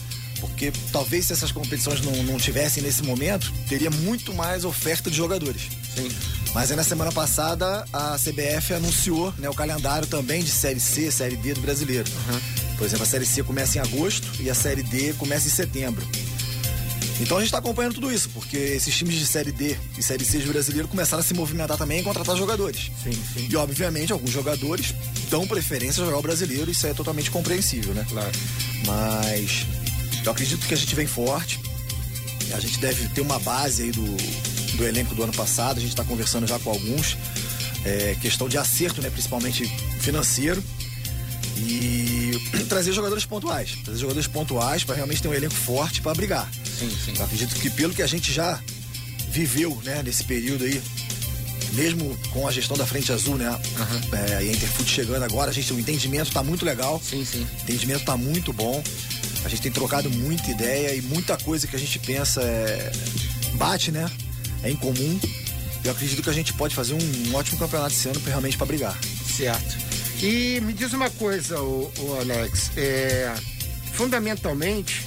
porque 0.43 0.73
talvez 0.91 1.27
se 1.27 1.33
essas 1.33 1.53
competições 1.53 2.01
não, 2.01 2.13
não 2.25 2.37
tivessem 2.37 2.83
nesse 2.83 3.05
momento, 3.05 3.53
teria 3.69 3.91
muito 3.91 4.35
mais 4.35 4.65
oferta 4.65 5.09
de 5.09 5.17
jogadores. 5.17 5.69
Sim. 5.95 6.11
Mas 6.53 6.71
aí 6.71 6.77
na 6.77 6.83
semana 6.83 7.13
passada 7.13 7.87
a 7.93 8.19
CBF 8.19 8.75
anunciou 8.75 9.33
né, 9.39 9.49
o 9.49 9.55
calendário 9.55 10.09
também 10.09 10.43
de 10.43 10.51
Série 10.51 10.81
C, 10.81 11.13
Série 11.13 11.37
D 11.37 11.55
do 11.55 11.61
brasileiro. 11.61 12.11
Uhum. 12.11 12.41
Por 12.77 12.85
exemplo, 12.85 13.05
a 13.05 13.07
Série 13.07 13.25
C 13.25 13.45
começa 13.45 13.79
em 13.79 13.81
agosto 13.81 14.27
e 14.41 14.51
a 14.51 14.55
Série 14.55 14.83
D 14.83 15.13
começa 15.13 15.47
em 15.47 15.51
setembro. 15.51 16.05
Então 17.21 17.37
a 17.37 17.41
gente 17.41 17.49
está 17.49 17.59
acompanhando 17.59 17.95
tudo 17.95 18.11
isso, 18.11 18.29
porque 18.31 18.57
esses 18.57 18.93
times 18.97 19.15
de 19.15 19.27
Série 19.27 19.53
D 19.53 19.77
e 19.97 20.03
Série 20.03 20.25
C 20.25 20.39
do 20.39 20.51
brasileiro 20.51 20.89
começaram 20.89 21.21
a 21.21 21.25
se 21.25 21.33
movimentar 21.35 21.79
também 21.79 22.01
e 22.01 22.03
contratar 22.03 22.37
jogadores. 22.37 22.91
Sim, 23.03 23.13
sim. 23.13 23.49
E 23.49 23.57
obviamente 23.57 24.13
alguns 24.13 24.31
jogadores 24.31 24.93
dão 25.31 25.47
preferência 25.47 26.03
a 26.03 26.07
jogar 26.07 26.19
o 26.19 26.23
brasileiro, 26.23 26.69
isso 26.71 26.85
é 26.85 26.93
totalmente 26.93 27.31
compreensível, 27.31 27.95
né? 27.95 28.05
Claro. 28.09 28.33
Mas 28.85 29.67
eu 30.25 30.33
acredito 30.33 30.67
que 30.67 30.75
a 30.75 30.77
gente 30.77 30.95
vem 30.95 31.07
forte. 31.07 31.61
A 32.53 32.61
gente 32.61 32.79
deve 32.79 33.09
ter 33.09 33.21
uma 33.21 33.39
base 33.39 33.85
aí 33.85 33.91
do, 33.91 34.05
do 34.77 34.85
elenco 34.85 35.15
do 35.15 35.23
ano 35.23 35.33
passado. 35.33 35.79
A 35.79 35.81
gente 35.81 35.91
está 35.91 36.05
conversando 36.05 36.47
já 36.47 36.59
com 36.59 36.71
alguns. 36.71 37.17
É, 37.85 38.17
questão 38.21 38.49
de 38.49 38.59
acerto, 38.59 39.01
né? 39.01 39.11
Principalmente 39.11 39.67
financeiro. 40.01 40.63
E 41.57 42.33
trazer 42.69 42.93
jogadores 42.93 43.25
pontuais. 43.25 43.77
Trazer 43.85 44.01
jogadores 44.01 44.29
pontuais 44.29 44.85
para 44.85 44.97
realmente 44.97 45.23
ter 45.23 45.29
um 45.29 45.35
elenco 45.35 45.55
forte 45.55 46.01
para 46.01 46.15
brigar. 46.15 46.51
Sim, 46.79 46.91
sim. 46.91 47.15
Eu 47.17 47.25
acredito 47.25 47.55
que 47.55 47.71
pelo 47.71 47.95
que 47.95 48.03
a 48.03 48.07
gente 48.07 48.33
já 48.33 48.61
viveu, 49.29 49.81
né, 49.83 50.03
nesse 50.03 50.25
período 50.25 50.65
aí, 50.65 50.81
mesmo 51.73 52.17
com 52.31 52.47
a 52.47 52.53
gestão 52.53 52.77
da 52.77 52.87
Frente 52.87 53.13
Azul, 53.13 53.37
né? 53.37 53.49
Uhum. 53.49 54.19
É, 54.19 54.45
e 54.45 54.51
a 54.51 54.53
Interfoot 54.53 54.91
chegando 54.91 55.23
agora, 55.23 55.51
a 55.51 55.55
gente, 55.55 55.73
o 55.73 55.81
entendimento 55.81 56.29
está 56.29 56.43
muito 56.43 56.65
legal. 56.65 57.01
Sim, 57.03 57.25
sim. 57.25 57.47
O 57.61 57.63
entendimento 57.63 58.01
está 58.01 58.17
muito 58.17 58.53
bom. 58.53 58.83
A 59.45 59.49
gente 59.49 59.63
tem 59.63 59.73
trocado 59.73 60.09
muita 60.11 60.51
ideia 60.51 60.95
e 60.95 61.03
muita 61.03 61.37
coisa 61.37 61.67
que 61.67 61.75
a 61.75 61.79
gente 61.79 61.99
pensa 61.99 62.43
é... 62.43 62.93
bate, 63.55 63.91
né? 63.91 64.11
É 64.63 64.71
em 64.71 64.77
comum. 64.77 65.21
Eu 65.85 65.91
acredito 65.91 66.23
que 66.23 66.31
a 66.31 66.33
gente 66.33 66.53
pode 66.53 66.75
fazer 66.75 66.95
um, 66.95 67.35
ótimo 67.35 67.59
campeonato 67.59 67.93
esse 67.93 68.09
ano 68.09 68.21
realmente 68.25 68.57
para 68.57 68.67
brigar. 68.67 68.97
Certo. 69.37 69.77
E 70.23 70.61
me 70.61 70.73
diz 70.73 70.93
uma 70.93 71.11
coisa, 71.11 71.61
o 71.61 72.17
Alex, 72.21 72.71
é, 72.77 73.35
fundamentalmente 73.95 75.05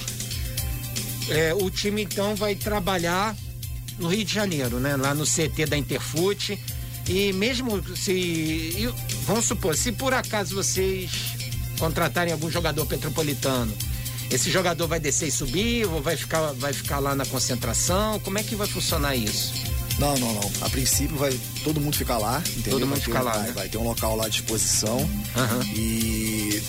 é, 1.28 1.54
o 1.54 1.70
time 1.70 2.02
então 2.02 2.34
vai 2.34 2.54
trabalhar 2.54 3.36
no 3.98 4.08
Rio 4.08 4.24
de 4.24 4.32
Janeiro, 4.32 4.78
né? 4.78 4.96
Lá 4.96 5.14
no 5.14 5.24
CT 5.24 5.66
da 5.66 5.76
Interfute. 5.76 6.58
E 7.08 7.32
mesmo 7.32 7.82
se. 7.96 8.92
Vamos 9.26 9.44
supor, 9.44 9.76
se 9.76 9.92
por 9.92 10.12
acaso 10.12 10.54
vocês 10.54 11.10
contratarem 11.78 12.32
algum 12.32 12.50
jogador 12.50 12.84
petropolitano 12.86 13.72
esse 14.30 14.50
jogador 14.50 14.86
vai 14.86 15.00
descer 15.00 15.28
e 15.28 15.30
subir 15.30 15.86
ou 15.86 16.02
vai 16.02 16.16
ficar, 16.16 16.52
vai 16.52 16.72
ficar 16.72 16.98
lá 16.98 17.14
na 17.14 17.24
concentração? 17.26 18.18
Como 18.20 18.38
é 18.38 18.42
que 18.42 18.54
vai 18.54 18.66
funcionar 18.66 19.14
isso? 19.14 19.52
Não, 19.98 20.16
não, 20.18 20.34
não. 20.34 20.52
A 20.60 20.68
princípio 20.68 21.16
vai 21.16 21.38
todo 21.64 21.80
mundo 21.80 21.96
ficar 21.96 22.18
lá, 22.18 22.42
entendeu? 22.48 22.72
Todo 22.72 22.86
mundo 22.86 23.00
ficar 23.00 23.22
um, 23.22 23.24
lá. 23.24 23.32
Vai, 23.32 23.42
né? 23.42 23.52
vai 23.52 23.68
ter 23.68 23.78
um 23.78 23.84
local 23.84 24.16
lá 24.16 24.26
à 24.26 24.28
disposição. 24.28 24.98
Uhum. 24.98 25.62
E 25.74 26.62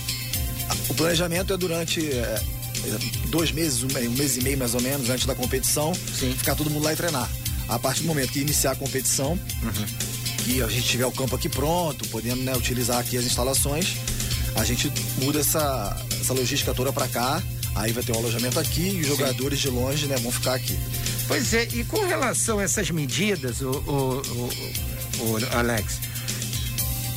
o 0.89 0.93
planejamento 0.93 1.53
é 1.53 1.57
durante 1.57 1.99
é, 2.09 2.41
dois 3.27 3.51
meses, 3.51 3.83
um, 3.83 3.87
mês 4.11 4.37
e 4.37 4.41
meio 4.41 4.57
mais 4.57 4.73
ou 4.75 4.81
menos, 4.81 5.09
antes 5.09 5.25
da 5.25 5.35
competição, 5.35 5.93
Sim. 5.93 6.33
ficar 6.37 6.55
todo 6.55 6.69
mundo 6.69 6.83
lá 6.83 6.93
e 6.93 6.95
treinar. 6.95 7.29
A 7.67 7.77
partir 7.77 8.01
do 8.01 8.07
momento 8.07 8.31
que 8.31 8.39
iniciar 8.39 8.71
a 8.71 8.75
competição, 8.75 9.37
que 10.45 10.61
a 10.61 10.67
gente 10.67 10.87
tiver 10.87 11.05
o 11.05 11.11
campo 11.11 11.35
aqui 11.35 11.49
pronto, 11.49 12.07
podendo 12.07 12.41
né, 12.41 12.55
utilizar 12.55 12.99
aqui 12.99 13.17
as 13.17 13.25
instalações, 13.25 13.97
a 14.57 14.63
gente 14.63 14.91
muda 15.21 15.39
essa, 15.39 16.05
essa 16.19 16.33
logística 16.33 16.73
toda 16.73 16.91
para 16.91 17.07
cá. 17.07 17.41
Aí 17.75 17.91
vai 17.91 18.03
ter 18.03 18.11
um 18.11 18.17
alojamento 18.17 18.59
aqui 18.59 18.89
e 18.89 19.01
os 19.01 19.07
jogadores 19.07 19.59
de 19.59 19.69
longe 19.69 20.07
né, 20.07 20.17
vão 20.17 20.31
ficar 20.31 20.55
aqui. 20.55 20.77
Pois 21.27 21.53
é, 21.53 21.67
e 21.73 21.83
com 21.83 22.05
relação 22.05 22.57
a 22.59 22.63
essas 22.63 22.89
medidas, 22.89 23.61
o, 23.61 23.69
o, 23.69 24.21
o, 25.19 25.31
o 25.31 25.57
Alex, 25.57 25.99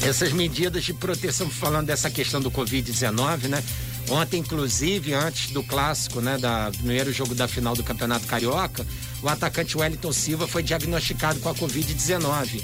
essas 0.02 0.32
medidas 0.32 0.85
de 0.85 0.92
proteção, 0.92 1.49
falando 1.49 1.87
dessa 1.87 2.11
questão 2.11 2.40
do 2.40 2.50
Covid-19, 2.50 3.49
né? 3.49 3.62
Ontem, 4.11 4.40
inclusive, 4.40 5.14
antes 5.14 5.52
do 5.52 5.62
clássico, 5.62 6.20
né, 6.20 6.37
da 6.37 6.70
primeiro 6.76 7.12
jogo 7.12 7.35
da 7.35 7.47
final 7.47 7.76
do 7.76 7.85
Campeonato 7.85 8.26
Carioca, 8.26 8.85
o 9.23 9.28
atacante 9.28 9.78
Wellington 9.78 10.12
Silva 10.12 10.49
foi 10.49 10.62
diagnosticado 10.62 11.38
com 11.38 11.49
a 11.49 11.54
Covid-19. 11.54 12.61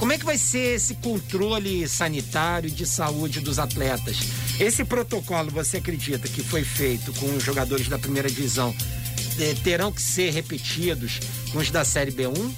Como 0.00 0.12
é 0.12 0.18
que 0.18 0.24
vai 0.24 0.38
ser 0.38 0.76
esse 0.76 0.94
controle 0.94 1.86
sanitário 1.86 2.70
de 2.70 2.84
saúde 2.86 3.38
dos 3.40 3.58
atletas? 3.58 4.16
Esse 4.58 4.82
protocolo, 4.84 5.50
você 5.50 5.76
acredita 5.76 6.26
que 6.26 6.42
foi 6.42 6.64
feito 6.64 7.12
com 7.12 7.26
os 7.36 7.44
jogadores 7.44 7.86
da 7.86 7.98
primeira 7.98 8.28
divisão? 8.28 8.74
eh, 9.38 9.54
terão 9.62 9.92
que 9.92 10.02
ser 10.02 10.32
repetidos 10.32 11.20
com 11.52 11.58
os 11.58 11.70
da 11.70 11.84
Série 11.84 12.10
B1? 12.10 12.50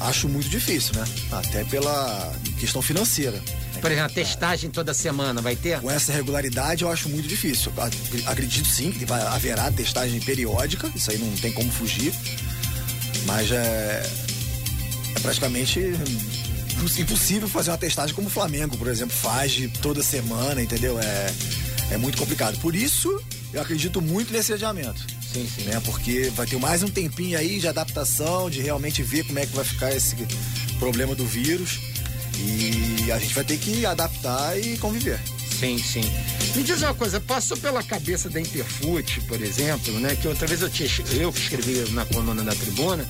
Acho 0.00 0.28
muito 0.28 0.48
difícil, 0.48 0.94
né? 0.94 1.04
Até 1.30 1.64
pela 1.64 2.32
questão 2.58 2.80
financeira. 2.82 3.40
Por 3.80 3.90
exemplo, 3.90 4.10
a 4.10 4.14
testagem 4.14 4.70
toda 4.70 4.94
semana 4.94 5.40
vai 5.42 5.54
ter? 5.56 5.80
Com 5.80 5.90
essa 5.90 6.12
regularidade 6.12 6.82
eu 6.84 6.90
acho 6.90 7.08
muito 7.08 7.28
difícil. 7.28 7.72
Ac- 7.76 8.24
Acredito 8.26 8.66
sim 8.68 8.90
que 8.92 9.04
haverá 9.12 9.70
testagem 9.72 10.20
periódica, 10.20 10.90
isso 10.94 11.10
aí 11.10 11.18
não 11.18 11.30
tem 11.36 11.52
como 11.52 11.70
fugir. 11.70 12.12
Mas 13.26 13.50
é, 13.52 14.08
é 15.16 15.20
praticamente 15.20 15.80
impossível 17.00 17.48
fazer 17.48 17.70
uma 17.70 17.78
testagem 17.78 18.14
como 18.14 18.28
o 18.28 18.30
Flamengo, 18.30 18.76
por 18.76 18.88
exemplo, 18.88 19.14
faz 19.14 19.52
de 19.52 19.68
toda 19.68 20.02
semana, 20.02 20.62
entendeu? 20.62 20.98
É, 20.98 21.34
é 21.92 21.96
muito 21.96 22.18
complicado. 22.18 22.58
Por 22.58 22.74
isso, 22.74 23.20
eu 23.52 23.60
acredito 23.60 24.00
muito 24.00 24.32
nesse 24.32 24.52
adiamento. 24.52 25.00
Sim, 25.32 25.48
sim. 25.48 25.62
Né? 25.64 25.80
Porque 25.84 26.30
vai 26.34 26.46
ter 26.46 26.58
mais 26.58 26.82
um 26.82 26.88
tempinho 26.88 27.38
aí 27.38 27.58
de 27.58 27.66
adaptação, 27.66 28.48
de 28.48 28.60
realmente 28.60 29.02
ver 29.02 29.24
como 29.24 29.38
é 29.38 29.46
que 29.46 29.54
vai 29.54 29.64
ficar 29.64 29.94
esse 29.94 30.16
problema 30.78 31.14
do 31.14 31.26
vírus. 31.26 31.80
E 32.36 33.10
a 33.12 33.18
gente 33.18 33.34
vai 33.34 33.44
ter 33.44 33.58
que 33.58 33.86
adaptar 33.86 34.58
e 34.58 34.76
conviver. 34.78 35.20
Sim, 35.58 35.78
sim. 35.78 36.02
Me 36.56 36.62
diz 36.62 36.82
uma 36.82 36.94
coisa, 36.94 37.20
passou 37.20 37.56
pela 37.56 37.82
cabeça 37.82 38.28
da 38.28 38.40
Interfute, 38.40 39.20
por 39.22 39.40
exemplo, 39.40 39.98
né? 40.00 40.16
Que 40.16 40.28
outra 40.28 40.46
vez 40.46 40.60
eu, 40.60 40.68
tinha, 40.68 40.88
eu 41.12 41.32
que 41.32 41.40
escrevi 41.40 41.90
na 41.92 42.04
coluna 42.04 42.42
da 42.42 42.54
tribuna, 42.54 43.08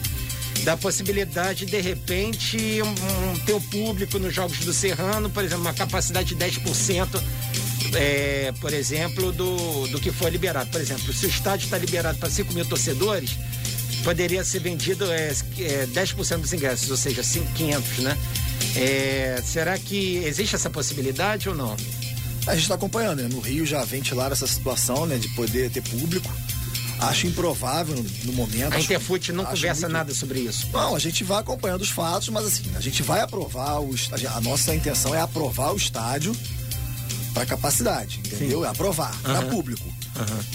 da 0.64 0.76
possibilidade, 0.78 1.66
de 1.66 1.80
repente, 1.80 2.56
um, 2.82 2.88
um, 2.88 3.38
ter 3.40 3.52
o 3.52 3.60
público 3.60 4.18
nos 4.18 4.34
Jogos 4.34 4.58
do 4.60 4.72
Serrano, 4.72 5.28
por 5.28 5.44
exemplo, 5.44 5.62
uma 5.62 5.74
capacidade 5.74 6.34
de 6.34 6.36
10%, 6.36 7.22
é, 7.94 8.52
por 8.60 8.72
exemplo, 8.72 9.30
do, 9.30 9.86
do 9.88 10.00
que 10.00 10.10
foi 10.10 10.30
liberado. 10.30 10.70
Por 10.70 10.80
exemplo, 10.80 11.12
se 11.12 11.26
o 11.26 11.28
estádio 11.28 11.66
está 11.66 11.76
liberado 11.76 12.18
para 12.18 12.30
5 12.30 12.52
mil 12.54 12.64
torcedores, 12.64 13.36
poderia 14.02 14.42
ser 14.42 14.60
vendido 14.60 15.04
é, 15.12 15.28
é, 15.58 15.86
10% 15.86 16.38
dos 16.38 16.52
ingressos, 16.54 16.90
ou 16.90 16.96
seja, 16.96 17.22
5, 17.22 17.52
500, 17.52 17.98
né? 17.98 18.18
É, 18.74 19.42
será 19.44 19.78
que 19.78 20.16
existe 20.24 20.54
essa 20.54 20.70
possibilidade 20.70 21.46
ou 21.48 21.54
não? 21.54 21.76
A 22.46 22.52
gente 22.52 22.62
está 22.62 22.74
acompanhando, 22.74 23.22
né? 23.22 23.28
No 23.30 23.40
Rio 23.40 23.66
já 23.66 23.84
ventilaram 23.84 24.32
essa 24.32 24.46
situação, 24.46 25.04
né? 25.04 25.18
De 25.18 25.28
poder 25.30 25.70
ter 25.70 25.82
público. 25.82 26.30
Acho 27.08 27.26
improvável 27.26 28.04
no, 28.24 28.32
momento. 28.32 28.72
A 28.74 28.80
Interfute 28.80 29.32
não 29.32 29.44
conversa 29.44 29.82
muito- 29.82 29.92
nada 29.92 30.14
sobre 30.14 30.40
isso. 30.40 30.68
Não, 30.72 30.94
a 30.94 30.98
gente 30.98 31.22
vai 31.24 31.40
acompanhando 31.40 31.82
os 31.82 31.90
fatos, 31.90 32.28
mas 32.28 32.46
assim, 32.46 32.62
a 32.74 32.80
gente 32.80 33.02
vai 33.02 33.20
aprovar, 33.20 33.80
o, 33.80 33.94
est- 33.94 34.12
a 34.26 34.40
nossa 34.40 34.74
intenção 34.74 35.14
é 35.14 35.20
aprovar 35.20 35.72
o 35.72 35.76
estádio 35.76 36.34
para 37.32 37.44
capacidade, 37.46 38.20
entendeu? 38.24 38.64
É 38.64 38.68
aprovar 38.68 39.14
para 39.22 39.38
Aham. 39.40 39.50
público. 39.50 39.84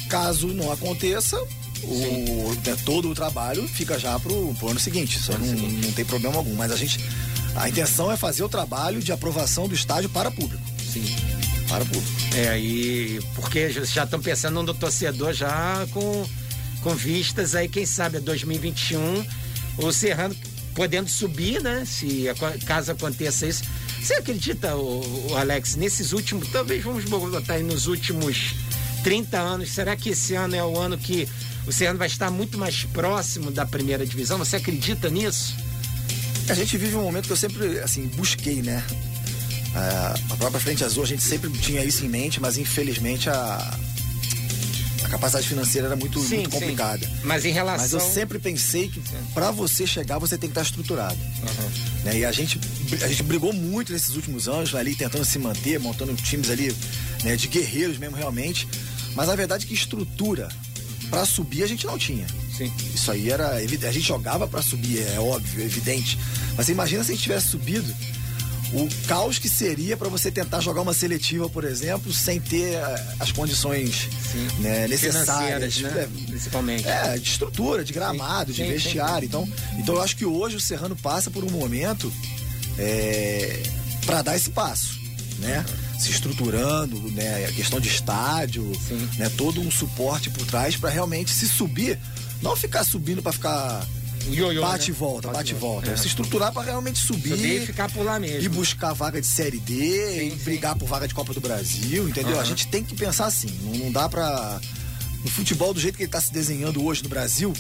Caso 0.10 0.48
não 0.48 0.72
aconteça, 0.72 1.38
o, 1.84 2.54
né, 2.66 2.76
todo 2.86 3.10
o 3.10 3.16
trabalho 3.16 3.68
fica 3.68 4.00
já 4.00 4.18
pro, 4.20 4.54
pro 4.56 4.70
ano 4.70 4.80
seguinte. 4.80 5.18
Isso 5.20 5.32
não, 5.34 5.40
não 5.40 5.92
tem 5.92 6.06
problema 6.06 6.38
algum. 6.38 6.56
Mas 6.56 6.72
a 6.72 6.76
gente. 6.78 7.00
A 7.56 7.68
intenção 7.68 8.12
é 8.12 8.16
fazer 8.16 8.44
o 8.44 8.50
trabalho 8.50 9.02
de 9.02 9.12
aprovação 9.12 9.68
do 9.68 9.74
estádio 9.76 10.10
para 10.10 10.30
público. 10.32 10.62
Sim. 10.94 11.04
Para 11.68 11.84
público. 11.84 12.19
É, 12.36 12.60
e 12.60 13.20
porque 13.36 13.70
já 13.72 14.04
estão 14.04 14.22
pensando 14.22 14.62
no 14.62 14.74
torcedor 14.74 15.34
já 15.34 15.86
com, 15.92 16.26
com 16.82 16.96
vistas 16.96 17.56
aí, 17.56 17.68
quem 17.68 17.86
sabe, 17.86 18.18
a 18.18 18.20
2021, 18.20 19.26
o 19.78 19.92
Serrano 19.92 20.36
podendo 20.76 21.10
subir, 21.10 21.62
né? 21.62 21.84
Se 21.86 22.26
caso 22.66 22.92
aconteça 22.92 23.48
isso. 23.48 23.64
Você 24.02 24.14
acredita, 24.14 24.76
o, 24.76 25.36
Alex, 25.36 25.76
nesses 25.76 26.14
últimos, 26.14 26.48
talvez 26.50 26.84
vamos 26.84 27.04
botar 27.06 27.56
aí 27.56 27.64
nos 27.64 27.88
últimos 27.88 28.56
30 29.04 29.38
anos, 29.38 29.72
será 29.72 29.96
que 29.96 30.10
esse 30.10 30.36
ano 30.36 30.56
é 30.56 30.64
o 30.64 30.78
ano 30.78 30.98
que 30.98 31.28
o 31.68 31.72
Serrano 31.72 32.00
vai 32.00 32.08
estar 32.08 32.32
muito 32.32 32.58
mais 32.58 32.84
próximo 32.86 33.52
da 33.52 33.66
primeira 33.66 34.06
divisão? 34.06 34.38
Você 34.38 34.56
acredita 34.56 35.10
nisso? 35.10 35.56
A 36.48 36.54
gente 36.54 36.78
vive 36.78 36.96
um 36.96 37.04
momento 37.04 37.26
que 37.26 37.34
eu 37.34 37.38
sempre, 37.38 37.80
assim, 37.80 38.08
busquei, 38.08 38.62
né? 38.62 38.84
Ah, 39.80 40.14
a 40.32 40.36
própria 40.36 40.60
Frente 40.60 40.84
Azul, 40.84 41.04
a 41.04 41.08
gente 41.08 41.24
sempre 41.24 41.50
tinha 41.52 41.84
isso 41.86 42.04
em 42.06 42.10
mente, 42.10 42.42
mas 42.42 42.58
infelizmente 42.58 43.30
a, 43.30 43.78
a 45.04 45.08
capacidade 45.08 45.48
financeira 45.48 45.88
era 45.88 45.96
muito, 45.96 46.20
Sim, 46.20 46.36
muito 46.36 46.52
sim. 46.52 46.60
complicada. 46.60 47.10
Mas 47.24 47.46
em 47.46 47.52
relação. 47.52 47.82
Mas 47.82 47.94
eu 47.94 48.00
sempre 48.02 48.40
pensei 48.40 48.90
que 48.90 49.02
para 49.34 49.52
você 49.52 49.88
chegar, 49.88 50.20
você 50.20 50.38
tem 50.38 50.50
que 50.50 50.52
estar 50.52 50.64
estruturado. 50.64 51.18
Né? 52.04 52.20
E 52.20 52.26
a 52.26 52.32
gente, 52.32 52.60
a 53.02 53.08
gente 53.08 53.24
brigou 53.24 53.54
muito 53.54 53.94
nesses 53.94 54.16
últimos 54.18 54.50
anos, 54.50 54.76
ali 54.76 54.96
tentando 54.96 55.24
se 55.24 55.40
manter, 55.40 55.80
montando 55.80 56.14
times 56.16 56.50
ali 56.50 56.76
né, 57.24 57.38
de 57.38 57.48
guerreiros 57.48 57.98
mesmo, 57.98 58.18
realmente. 58.18 58.68
Mas 59.16 59.30
a 59.30 59.36
verdade 59.36 59.64
é 59.66 59.68
que 59.68 59.74
estrutura 59.74 60.50
para 61.10 61.26
subir 61.26 61.64
a 61.64 61.68
gente 61.68 61.86
não 61.86 61.98
tinha. 61.98 62.28
Sim. 62.56 62.72
Isso 62.94 63.10
aí 63.10 63.32
era 63.32 63.64
evidente. 63.64 63.88
A 63.88 63.94
gente 63.94 64.08
jogava 64.08 64.46
para 64.46 64.62
subir, 64.62 65.00
é 65.16 65.20
óbvio, 65.20 65.62
é 65.62 65.66
evidente. 65.66 66.20
Mas 66.58 66.68
imagina 66.68 67.02
se 67.02 67.12
a 67.12 67.16
gente 67.16 67.24
tivesse 67.24 67.48
subido 67.48 67.96
o 68.74 68.88
caos 69.08 69.40
que 69.40 69.50
seria 69.50 69.98
para 69.98 70.10
você 70.10 70.30
tentar 70.32 70.60
jogar 70.60 70.82
uma 70.82 70.94
seletiva, 70.94 71.50
por 71.50 71.64
exemplo, 71.64 72.14
sem 72.14 72.40
ter 72.40 72.74
eh, 72.76 73.06
as 73.20 73.32
condições 73.32 74.08
né, 74.60 74.88
necessárias. 74.88 75.80
Né? 75.80 75.90
É, 76.04 76.28
Principalmente. 76.28 76.88
é, 76.88 77.18
de 77.18 77.30
estrutura, 77.30 77.84
de 77.84 77.92
gramado, 77.92 78.54
Sim, 78.54 78.64
de 78.64 78.68
sim, 78.68 78.74
vestiário. 78.74 79.26
Então, 79.26 79.48
então 79.78 79.96
eu 79.96 80.02
acho 80.02 80.16
que 80.16 80.26
hoje 80.26 80.56
o 80.56 80.60
Serrano 80.60 80.96
passa 80.96 81.32
por 81.32 81.44
um 81.44 81.50
momento 81.50 82.12
para 84.06 84.22
dar 84.22 84.36
esse 84.36 84.50
passo, 84.52 85.00
né? 85.40 85.66
Se 86.00 86.12
estruturando, 86.12 86.98
né? 87.12 87.46
A 87.46 87.52
questão 87.52 87.80
de 87.80 87.90
estádio, 87.90 88.72
né? 89.18 89.30
Todo 89.36 89.60
um 89.62 89.70
suporte 89.70 90.30
por 90.30 90.46
trás 90.46 90.76
para 90.76 90.90
realmente 90.90 91.32
se 91.32 91.48
subir, 91.48 92.00
não 92.42 92.56
ficar 92.56 92.84
subindo 92.84 93.22
para 93.22 93.34
ficar 93.34 93.86
Ioiô, 94.32 94.62
bate 94.62 94.92
né? 94.92 94.96
e 94.96 95.00
volta, 95.00 95.28
Bate 95.30 95.38
bate 95.38 95.52
e 95.52 95.54
volta, 95.56 95.88
volta. 95.88 95.92
é. 95.92 95.98
Se 95.98 96.08
estruturar 96.08 96.52
para 96.52 96.64
realmente 96.64 97.00
subir, 97.00 97.30
Subir 97.32 97.62
e 97.62 97.66
ficar 97.66 97.90
por 97.92 98.04
lá 98.04 98.20
mesmo. 98.20 98.42
e 98.44 98.50
buscar 98.50 98.94
vaga 98.94 99.20
de 99.22 99.28
série 99.28 99.60
D, 99.60 99.74
e 100.28 100.32
sim. 100.32 100.38
brigar 100.44 100.76
por 100.76 100.88
vaga 100.88 101.08
de 101.08 101.14
Copa 101.14 101.34
do 101.34 101.40
Brasil, 101.42 102.08
entendeu? 102.10 102.36
A 102.36 102.40
Aham. 102.40 102.46
gente 102.46 102.68
tem 102.68 102.84
que 102.84 102.96
pensar 102.96 103.26
assim, 103.26 103.50
não, 103.64 103.74
não 103.86 103.92
dá 103.92 104.08
pra. 104.10 104.60
No 105.24 105.30
futebol, 105.30 105.74
do 105.74 105.80
jeito 105.82 105.98
que 105.98 106.04
ele 106.04 106.10
tá 106.12 106.22
se 106.22 106.32
desenhando 106.32 106.82
hoje 106.82 107.04
no 107.04 107.10
Brasil, 107.10 107.52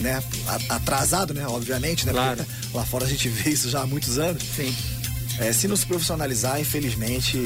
né? 0.00 0.22
a- 0.46 0.74
Atrasado, 0.76 1.32
né? 1.32 1.46
Obviamente, 1.46 2.04
né? 2.04 2.12
Claro. 2.12 2.44
Porque 2.44 2.76
lá 2.76 2.84
fora 2.84 3.06
a 3.06 3.08
gente 3.08 3.28
vê 3.30 3.48
isso 3.50 3.70
já 3.70 3.80
há 3.80 3.86
muitos 3.86 4.18
anos. 4.18 4.42
Sim. 4.54 4.74
É, 5.38 5.50
se 5.52 5.66
não 5.68 5.76
se 5.76 5.86
profissionalizar, 5.86 6.60
infelizmente, 6.60 7.38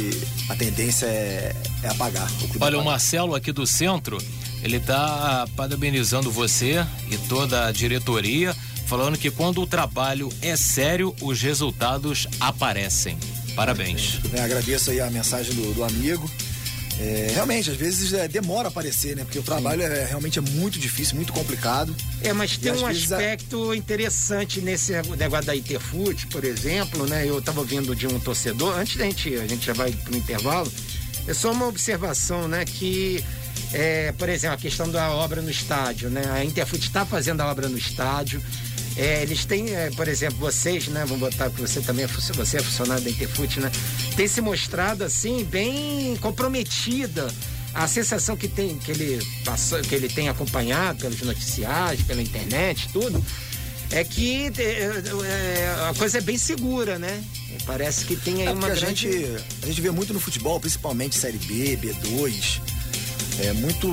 a 0.48 0.56
tendência 0.56 1.06
é, 1.06 1.54
é 1.82 1.88
apagar. 1.88 2.28
O 2.30 2.44
Olha, 2.44 2.76
o 2.76 2.80
apagar. 2.80 2.84
Marcelo 2.84 3.34
aqui 3.36 3.52
do 3.52 3.64
centro, 3.66 4.18
ele 4.62 4.78
tá 4.80 5.46
parabenizando 5.56 6.30
você 6.30 6.84
e 7.10 7.16
toda 7.28 7.66
a 7.66 7.72
diretoria, 7.72 8.54
falando 8.86 9.18
que 9.18 9.30
quando 9.30 9.60
o 9.60 9.66
trabalho 9.66 10.28
é 10.40 10.56
sério, 10.56 11.14
os 11.20 11.40
resultados 11.40 12.26
aparecem. 12.40 13.18
Parabéns. 13.54 14.18
agradeço 14.42 14.90
aí 14.90 15.00
a 15.00 15.10
mensagem 15.10 15.54
do, 15.54 15.74
do 15.74 15.84
amigo. 15.84 16.30
É, 16.98 17.30
realmente, 17.34 17.70
às 17.70 17.76
vezes 17.76 18.12
é, 18.12 18.28
demora 18.28 18.68
a 18.68 18.70
aparecer, 18.70 19.16
né? 19.16 19.24
Porque 19.24 19.38
o 19.38 19.42
trabalho 19.42 19.82
é, 19.82 20.04
realmente 20.04 20.38
é 20.38 20.42
muito 20.42 20.78
difícil, 20.78 21.16
muito 21.16 21.32
complicado. 21.32 21.94
É, 22.22 22.32
mas 22.32 22.56
tem 22.56 22.70
um 22.72 22.86
vezes 22.86 23.10
a- 23.10 23.16
aspecto 23.16 23.74
interessante 23.74 24.60
nesse 24.60 24.92
negócio 25.16 25.46
da 25.46 25.56
Interfoot, 25.56 26.26
por 26.28 26.44
exemplo, 26.44 27.06
né? 27.06 27.26
Eu 27.26 27.38
estava 27.38 27.60
ouvindo 27.60 27.96
de 27.96 28.06
um 28.06 28.20
torcedor, 28.20 28.78
antes 28.78 28.96
da 28.96 29.04
gente, 29.04 29.34
a 29.34 29.46
gente 29.46 29.66
já 29.66 29.72
vai 29.72 29.90
pro 29.90 30.16
intervalo, 30.16 30.70
é 31.26 31.34
só 31.34 31.50
uma 31.50 31.66
observação, 31.66 32.46
né? 32.46 32.64
Que, 32.64 33.24
é, 33.72 34.12
por 34.12 34.28
exemplo, 34.28 34.56
a 34.56 34.58
questão 34.58 34.90
da 34.90 35.10
obra 35.10 35.40
no 35.40 35.50
estádio, 35.50 36.10
né? 36.10 36.22
A 36.30 36.44
Interfoot 36.44 36.86
está 36.86 37.06
fazendo 37.06 37.40
a 37.40 37.50
obra 37.50 37.68
no 37.68 37.78
estádio. 37.78 38.42
É, 38.96 39.22
eles 39.22 39.44
têm, 39.46 39.74
é, 39.74 39.90
por 39.90 40.06
exemplo, 40.06 40.38
vocês, 40.38 40.88
né? 40.88 41.04
Vamos 41.06 41.20
botar 41.20 41.48
que 41.50 41.60
você 41.60 41.80
também 41.80 42.04
é, 42.04 42.08
você 42.08 42.58
é 42.58 42.62
funcionário 42.62 43.02
da 43.02 43.10
Interfoot, 43.10 43.60
né? 43.60 43.70
Tem 44.16 44.28
se 44.28 44.40
mostrado 44.40 45.04
assim, 45.04 45.44
bem 45.44 46.16
comprometida 46.16 47.28
a 47.74 47.88
sensação 47.88 48.36
que 48.36 48.48
tem 48.48 48.76
que 48.78 48.90
ele 48.90 49.26
passou, 49.44 49.80
que 49.80 49.94
ele 49.94 50.08
tem 50.08 50.28
acompanhado 50.28 51.00
pelos 51.00 51.22
noticiários, 51.22 52.04
pela 52.04 52.20
internet, 52.20 52.90
tudo, 52.92 53.24
é 53.90 54.04
que 54.04 54.52
é, 54.58 55.02
é, 55.24 55.86
a 55.88 55.94
coisa 55.94 56.18
é 56.18 56.20
bem 56.20 56.36
segura, 56.36 56.98
né? 56.98 57.24
Parece 57.64 58.04
que 58.04 58.16
tem 58.16 58.42
aí 58.42 58.48
É 58.48 58.50
uma 58.52 58.66
porque 58.66 58.72
a 58.72 58.74
grande... 58.84 59.12
gente, 59.12 59.44
a 59.62 59.66
gente 59.66 59.80
vê 59.80 59.90
muito 59.90 60.12
no 60.12 60.20
futebol, 60.20 60.58
principalmente 60.60 61.14
Série 61.14 61.38
B, 61.38 61.78
B2. 61.78 62.60
É 63.40 63.52
muito. 63.52 63.88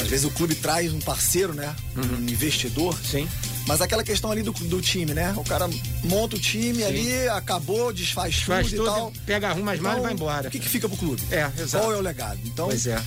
Às 0.00 0.08
vezes 0.08 0.24
o 0.24 0.30
clube 0.30 0.54
traz 0.54 0.92
um 0.92 1.00
parceiro, 1.00 1.52
né? 1.52 1.74
Um 1.96 2.22
investidor. 2.28 2.94
Uhum. 2.94 3.04
Sim. 3.04 3.28
Mas 3.66 3.80
aquela 3.82 4.02
questão 4.02 4.30
ali 4.30 4.42
do, 4.42 4.52
do 4.52 4.80
time, 4.80 5.12
né? 5.12 5.32
O 5.36 5.44
cara 5.44 5.68
monta 6.02 6.36
o 6.36 6.38
time 6.38 6.82
ali, 6.82 7.28
acabou, 7.28 7.92
desfaz, 7.92 8.36
Faz 8.42 8.68
tudo, 8.70 8.78
tudo, 8.78 8.86
e 8.86 8.90
tal. 8.90 9.12
pega, 9.26 9.48
arruma 9.50 9.72
as 9.72 9.78
malas 9.80 9.98
e 9.98 10.00
Então, 10.00 10.02
vai 10.02 10.12
embora. 10.14 10.48
O 10.48 10.50
que, 10.50 10.58
que 10.58 10.68
fica 10.68 10.88
pro 10.88 10.96
clube? 10.96 11.22
É, 11.30 11.50
exato. 11.60 11.84
Qual 11.84 11.92
é 11.94 11.98
o 11.98 12.00
legado? 12.00 12.40
Então, 12.46 12.66
Pois 12.66 12.86
é. 12.86 13.00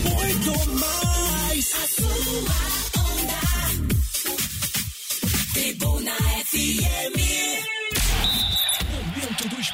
Muito 0.04 0.51
mais. 0.75 1.74
A 1.74 1.88
sua 1.88 2.13
onda. 2.38 2.54
Tribuna 5.54 6.13
FM. 6.46 7.28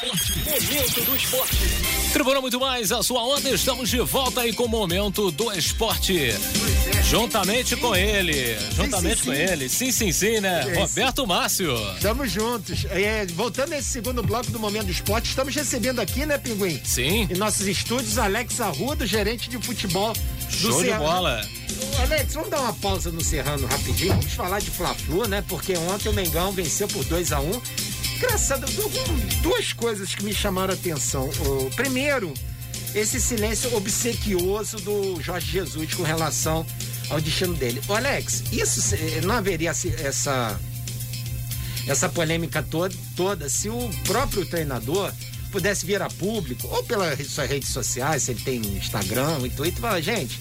Momento 0.05 0.21
do 0.33 0.45
esporte. 0.45 0.69
Momento 0.69 1.01
do 1.01 1.15
esporte. 1.15 1.55
Tribuna 2.13 2.41
Muito 2.41 2.59
Mais, 2.59 2.91
a 2.91 3.01
sua 3.01 3.24
onda, 3.24 3.50
estamos 3.50 3.89
de 3.89 4.00
volta 4.01 4.41
aí 4.41 4.53
com 4.53 4.65
o 4.65 4.69
momento 4.69 5.31
do 5.31 5.51
esporte. 5.51 6.29
Juntamente 7.09 7.75
com 7.75 7.95
ele, 7.95 8.55
juntamente 8.75 9.17
sim, 9.17 9.25
com 9.25 9.31
sim. 9.35 9.41
ele, 9.41 9.69
sim, 9.69 9.91
sim, 9.91 10.12
sim, 10.12 10.39
né? 10.39 10.62
É, 10.67 10.79
Roberto 10.79 11.25
Márcio. 11.25 11.75
Estamos 11.95 12.31
juntos. 12.31 12.85
É, 12.91 13.25
voltando 13.27 13.74
a 13.74 13.77
esse 13.79 13.89
segundo 13.89 14.21
bloco 14.21 14.51
do 14.51 14.59
Momento 14.59 14.85
do 14.85 14.91
Esporte, 14.91 15.29
estamos 15.29 15.53
recebendo 15.55 16.00
aqui, 16.00 16.25
né, 16.25 16.38
Pinguim? 16.38 16.79
Sim, 16.83 17.27
Em 17.29 17.35
nossos 17.35 17.67
estúdios, 17.67 18.17
Alex 18.17 18.62
Arruda, 18.62 19.05
gerente 19.07 19.50
de 19.50 19.57
futebol 19.57 20.13
do 20.13 20.51
show 20.55 20.71
de 20.81 20.85
Serrano. 20.85 21.03
bola. 21.03 21.41
Ô, 21.97 22.01
Alex, 22.03 22.33
vamos 22.33 22.50
dar 22.50 22.62
uma 22.62 22.74
pausa 22.74 23.12
no 23.12 23.21
Serrano 23.21 23.67
rapidinho. 23.67 24.13
Vamos 24.13 24.33
falar 24.33 24.59
de 24.59 24.69
Fla-Flu, 24.69 25.27
né? 25.27 25.43
Porque 25.47 25.75
ontem 25.77 26.09
o 26.09 26.13
Mengão 26.13 26.51
venceu 26.51 26.88
por 26.88 27.03
2 27.05 27.31
a 27.31 27.39
1 27.39 27.43
um. 27.43 27.62
Engraçado, 28.15 28.65
du- 28.72 29.41
duas 29.41 29.74
coisas 29.74 30.15
que 30.15 30.24
me 30.24 30.34
chamaram 30.34 30.74
a 30.74 30.75
atenção. 30.75 31.29
Primeiro, 31.75 32.34
esse 32.93 33.19
silêncio 33.19 33.75
obsequioso 33.75 34.77
do 34.77 35.22
Jorge 35.22 35.51
Jesus 35.51 35.93
com 35.93 36.03
relação 36.03 36.65
ao 37.10 37.19
destino 37.19 37.53
dele. 37.53 37.81
Ô, 37.88 37.93
Alex, 37.93 38.43
isso 38.51 38.81
se- 38.81 39.22
não 39.24 39.36
haveria 39.36 39.72
essa 39.72 40.60
essa 41.88 42.10
polêmica 42.10 42.63
toda, 42.63 42.95
toda 43.15 43.48
se 43.48 43.69
o 43.69 43.89
próprio 44.07 44.43
treinador 44.43 45.12
pudesse 45.51 45.85
vir 45.85 46.01
a 46.01 46.09
público, 46.09 46.68
ou 46.68 46.83
pelas 46.83 47.16
suas 47.27 47.48
redes 47.48 47.70
sociais, 47.70 48.24
se 48.24 48.31
ele 48.31 48.42
tem 48.42 48.55
Instagram 48.59 49.40
e 49.46 49.51
Twitter, 49.51 49.79
falar, 49.81 50.01
gente, 50.01 50.40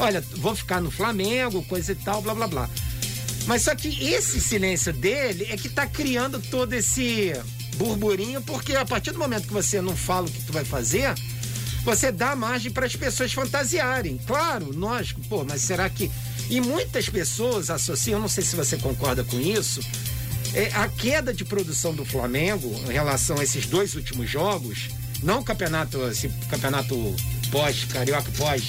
olha, 0.00 0.20
vou 0.38 0.52
ficar 0.56 0.80
no 0.80 0.90
Flamengo, 0.90 1.62
coisa 1.66 1.92
e 1.92 1.94
tal, 1.94 2.20
blá 2.20 2.34
blá 2.34 2.48
blá. 2.48 2.68
Mas 3.46 3.62
só 3.62 3.74
que 3.74 3.88
esse 4.12 4.40
silêncio 4.40 4.92
dele 4.92 5.46
é 5.50 5.56
que 5.56 5.68
tá 5.68 5.86
criando 5.86 6.40
todo 6.40 6.72
esse 6.72 7.32
burburinho, 7.76 8.40
porque 8.42 8.74
a 8.76 8.84
partir 8.84 9.10
do 9.12 9.18
momento 9.18 9.46
que 9.46 9.52
você 9.52 9.80
não 9.80 9.96
fala 9.96 10.26
o 10.26 10.30
que 10.30 10.42
tu 10.42 10.52
vai 10.52 10.64
fazer, 10.64 11.14
você 11.82 12.12
dá 12.12 12.36
margem 12.36 12.70
para 12.70 12.86
as 12.86 12.94
pessoas 12.94 13.32
fantasiarem. 13.32 14.18
Claro, 14.26 14.72
nós, 14.74 15.12
pô, 15.28 15.44
mas 15.48 15.62
será 15.62 15.88
que. 15.88 16.10
E 16.48 16.60
muitas 16.60 17.08
pessoas 17.08 17.70
associam, 17.70 18.18
eu 18.18 18.20
não 18.22 18.28
sei 18.28 18.44
se 18.44 18.54
você 18.56 18.76
concorda 18.76 19.22
com 19.24 19.40
isso, 19.40 19.80
é, 20.52 20.66
a 20.74 20.88
queda 20.88 21.32
de 21.32 21.44
produção 21.44 21.94
do 21.94 22.04
Flamengo 22.04 22.68
em 22.88 22.92
relação 22.92 23.38
a 23.38 23.44
esses 23.44 23.66
dois 23.66 23.94
últimos 23.94 24.28
jogos, 24.28 24.88
não 25.22 25.40
o 25.40 25.44
campeonato, 25.44 26.02
esse 26.08 26.28
campeonato 26.50 27.14
pós, 27.52 27.84
carioca 27.84 28.30
pós, 28.36 28.64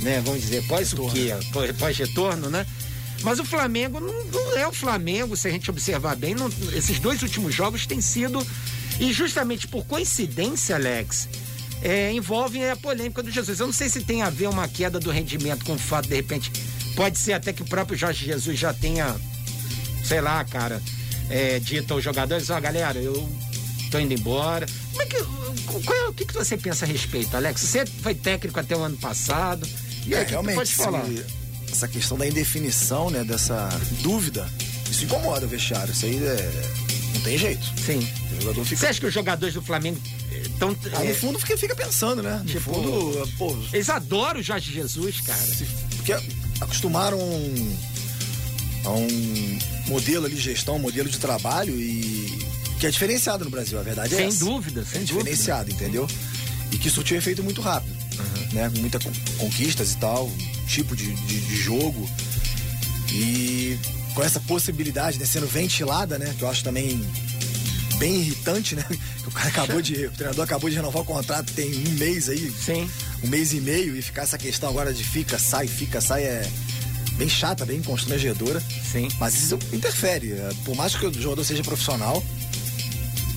né? 0.00 0.22
Vamos 0.24 0.40
dizer, 0.40 0.66
pós 0.66 0.92
o 0.94 1.08
quê? 1.10 1.28
Pós- 1.52 1.76
Pós-retorno, 1.76 2.48
né? 2.50 2.66
Mas 3.24 3.40
o 3.40 3.44
Flamengo 3.44 3.98
não, 3.98 4.24
não 4.26 4.56
é 4.58 4.68
o 4.68 4.72
Flamengo, 4.72 5.36
se 5.36 5.48
a 5.48 5.50
gente 5.50 5.68
observar 5.70 6.14
bem, 6.14 6.34
não- 6.34 6.50
esses 6.72 7.00
dois 7.00 7.22
últimos 7.22 7.52
jogos 7.54 7.86
têm 7.86 8.00
sido, 8.00 8.46
e 9.00 9.12
justamente 9.12 9.66
por 9.66 9.84
coincidência, 9.86 10.76
Alex, 10.76 11.26
é, 11.82 12.12
envolvem 12.12 12.70
a 12.70 12.76
polêmica 12.76 13.22
do 13.22 13.30
Jesus. 13.30 13.58
Eu 13.58 13.66
não 13.66 13.72
sei 13.72 13.88
se 13.88 14.02
tem 14.02 14.22
a 14.22 14.30
ver 14.30 14.48
uma 14.48 14.68
queda 14.68 15.00
do 15.00 15.10
rendimento 15.10 15.64
com 15.64 15.72
o 15.74 15.78
fato, 15.78 16.08
de 16.08 16.14
repente, 16.14 16.52
pode 16.94 17.18
ser 17.18 17.32
até 17.32 17.52
que 17.52 17.62
o 17.62 17.64
próprio 17.64 17.96
Jorge 17.96 18.26
Jesus 18.26 18.58
já 18.58 18.72
tenha 18.72 19.16
sei 20.04 20.20
lá, 20.20 20.44
cara, 20.44 20.82
é, 21.30 21.58
dito 21.58 21.94
aos 21.94 22.04
jogadores, 22.04 22.50
ó, 22.50 22.60
galera, 22.60 22.98
eu 22.98 23.26
tô 23.90 23.98
indo 23.98 24.12
embora. 24.12 24.66
Como 24.90 25.02
é 25.02 25.06
que, 25.06 25.16
qual 25.82 25.96
é- 25.98 26.08
o 26.08 26.12
que, 26.12 26.26
que 26.26 26.34
você 26.34 26.58
pensa 26.58 26.84
a 26.84 26.88
respeito, 26.88 27.34
Alex? 27.34 27.62
Você 27.62 27.86
foi 27.86 28.14
técnico 28.14 28.60
até 28.60 28.76
o 28.76 28.82
ano 28.82 28.98
passado. 28.98 29.66
E 30.06 30.14
aí, 30.14 30.24
É, 30.24 30.26
realmente, 30.26 30.56
pode 30.56 30.74
falar? 30.74 31.06
se- 31.06 31.24
essa 31.74 31.88
questão 31.88 32.16
da 32.16 32.26
indefinição, 32.26 33.10
né, 33.10 33.24
dessa 33.24 33.68
dúvida, 34.00 34.48
isso 34.90 35.04
incomoda 35.04 35.44
o 35.44 35.48
vestiário. 35.48 35.92
Isso 35.92 36.06
aí 36.06 36.16
é, 36.24 36.52
não 37.14 37.20
tem 37.22 37.36
jeito. 37.36 37.64
Sim. 37.84 37.98
O 38.38 38.40
jogador 38.42 38.64
Você 38.64 38.76
fica. 38.76 38.88
acha 38.90 39.00
que 39.00 39.06
os 39.06 39.12
jogadores 39.14 39.54
do 39.54 39.62
Flamengo 39.62 40.00
estão. 40.30 40.76
Ah, 40.96 41.02
no 41.04 41.14
fundo 41.16 41.38
fica, 41.40 41.56
fica 41.58 41.74
pensando, 41.74 42.22
né? 42.22 42.38
No 42.38 42.44
Tipo, 42.44 42.72
fundo, 42.74 43.28
pô, 43.38 43.56
eles 43.72 43.88
adoram 43.90 44.38
o 44.40 44.42
Jorge 44.42 44.72
Jesus, 44.72 45.20
cara. 45.20 45.38
se- 45.38 45.66
porque 45.96 46.12
acostumaram 46.60 47.18
a 48.84 48.90
um 48.90 49.58
modelo 49.88 50.26
ali 50.26 50.34
de 50.36 50.40
gestão, 50.42 50.76
um 50.76 50.80
modelo 50.80 51.08
de 51.08 51.18
trabalho 51.18 51.74
e 51.74 52.38
que 52.78 52.86
é 52.86 52.90
diferenciado 52.90 53.44
no 53.44 53.50
Brasil, 53.50 53.78
a 53.78 53.82
verdade 53.82 54.14
é 54.14 54.18
Sem 54.18 54.26
essa. 54.26 54.44
dúvida, 54.44 54.84
sem 54.84 55.00
é 55.00 55.04
dúvida. 55.04 55.18
diferenciado, 55.24 55.70
entendeu? 55.72 56.06
E 56.70 56.76
que 56.78 56.90
surtiu 56.90 57.16
efeito 57.16 57.42
muito 57.42 57.60
rápido, 57.62 57.94
né? 58.52 58.70
Com 58.74 58.80
muitas 58.80 59.02
conquistas 59.38 59.92
e 59.92 59.96
tal, 59.96 60.30
tipo 60.64 60.96
de, 60.96 61.12
de, 61.12 61.40
de 61.40 61.56
jogo 61.56 62.08
e 63.12 63.78
com 64.14 64.22
essa 64.22 64.40
possibilidade 64.40 65.18
né, 65.18 65.26
sendo 65.26 65.46
ventilada, 65.46 66.18
né? 66.18 66.34
Que 66.38 66.42
eu 66.44 66.48
acho 66.48 66.62
também 66.62 67.04
bem 67.98 68.16
irritante, 68.16 68.74
né? 68.74 68.84
Que 69.24 69.28
o 69.28 69.32
cara 69.32 69.48
acabou 69.48 69.80
de, 69.80 70.06
o 70.06 70.10
treinador 70.10 70.44
acabou 70.44 70.68
de 70.68 70.76
renovar 70.76 71.02
o 71.02 71.04
contrato 71.04 71.50
tem 71.54 71.74
um 71.74 71.90
mês 71.92 72.28
aí, 72.28 72.52
Sim. 72.52 72.88
um 73.22 73.28
mês 73.28 73.54
e 73.54 73.60
meio 73.60 73.96
e 73.96 74.02
ficar 74.02 74.22
essa 74.22 74.36
questão 74.36 74.68
agora 74.68 74.92
de 74.92 75.02
fica, 75.02 75.38
sai, 75.38 75.66
fica, 75.66 75.98
sai 76.00 76.24
é 76.24 76.46
bem 77.16 77.28
chata, 77.28 77.64
bem 77.64 77.82
constrangedora. 77.82 78.62
Sim. 78.92 79.08
Mas 79.18 79.34
isso 79.34 79.58
interfere. 79.72 80.32
é, 80.32 80.50
Por 80.64 80.76
mais 80.76 80.94
que 80.94 81.06
o 81.06 81.22
jogador 81.22 81.44
seja 81.44 81.62
profissional, 81.62 82.22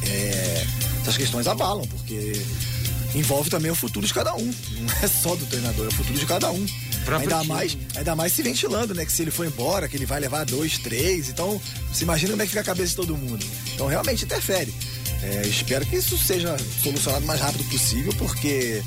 é, 0.04 0.66
essas 1.02 1.18
questões 1.18 1.48
abalam, 1.48 1.88
porque 1.88 2.34
envolve 3.16 3.50
também 3.50 3.72
o 3.72 3.76
futuro 3.76 4.06
de 4.06 4.14
cada 4.14 4.36
um. 4.36 4.46
Não 4.80 4.94
é 5.02 5.08
só 5.08 5.36
do 5.36 5.46
treinador, 5.46 5.86
é 5.86 5.90
o 5.90 5.94
futuro 5.94 6.20
de 6.20 6.26
cada 6.26 6.52
um. 6.52 6.66
Próprio 7.08 7.30
Ainda 7.30 7.42
time. 7.42 7.54
mais, 7.54 7.78
ainda 7.96 8.16
mais 8.18 8.34
se 8.34 8.44
ventilando, 8.44 8.94
né? 8.94 9.06
Que 9.06 9.12
se 9.14 9.22
ele 9.22 9.32
for 9.32 9.46
embora, 9.46 9.88
que 9.88 9.96
ele 9.96 10.06
vai 10.06 10.20
levar 10.20 10.44
dois, 10.46 10.78
três. 10.78 11.30
Então, 11.30 11.60
você 11.92 12.04
imagina 12.04 12.32
como 12.32 12.42
é 12.42 12.46
que 12.46 12.50
fica 12.50 12.62
a 12.62 12.66
cabeça 12.66 12.90
de 12.90 12.96
todo 12.98 13.16
mundo. 13.16 13.46
Então, 13.74 13.88
realmente 13.88 14.26
interfere. 14.26 14.74
É, 15.24 15.48
espero 15.48 15.86
que 15.86 15.96
isso 15.96 16.18
seja 16.18 16.56
solucionado 16.84 17.24
o 17.24 17.28
mais 17.28 17.40
rápido 17.40 17.64
possível, 17.70 18.14
porque 18.18 18.84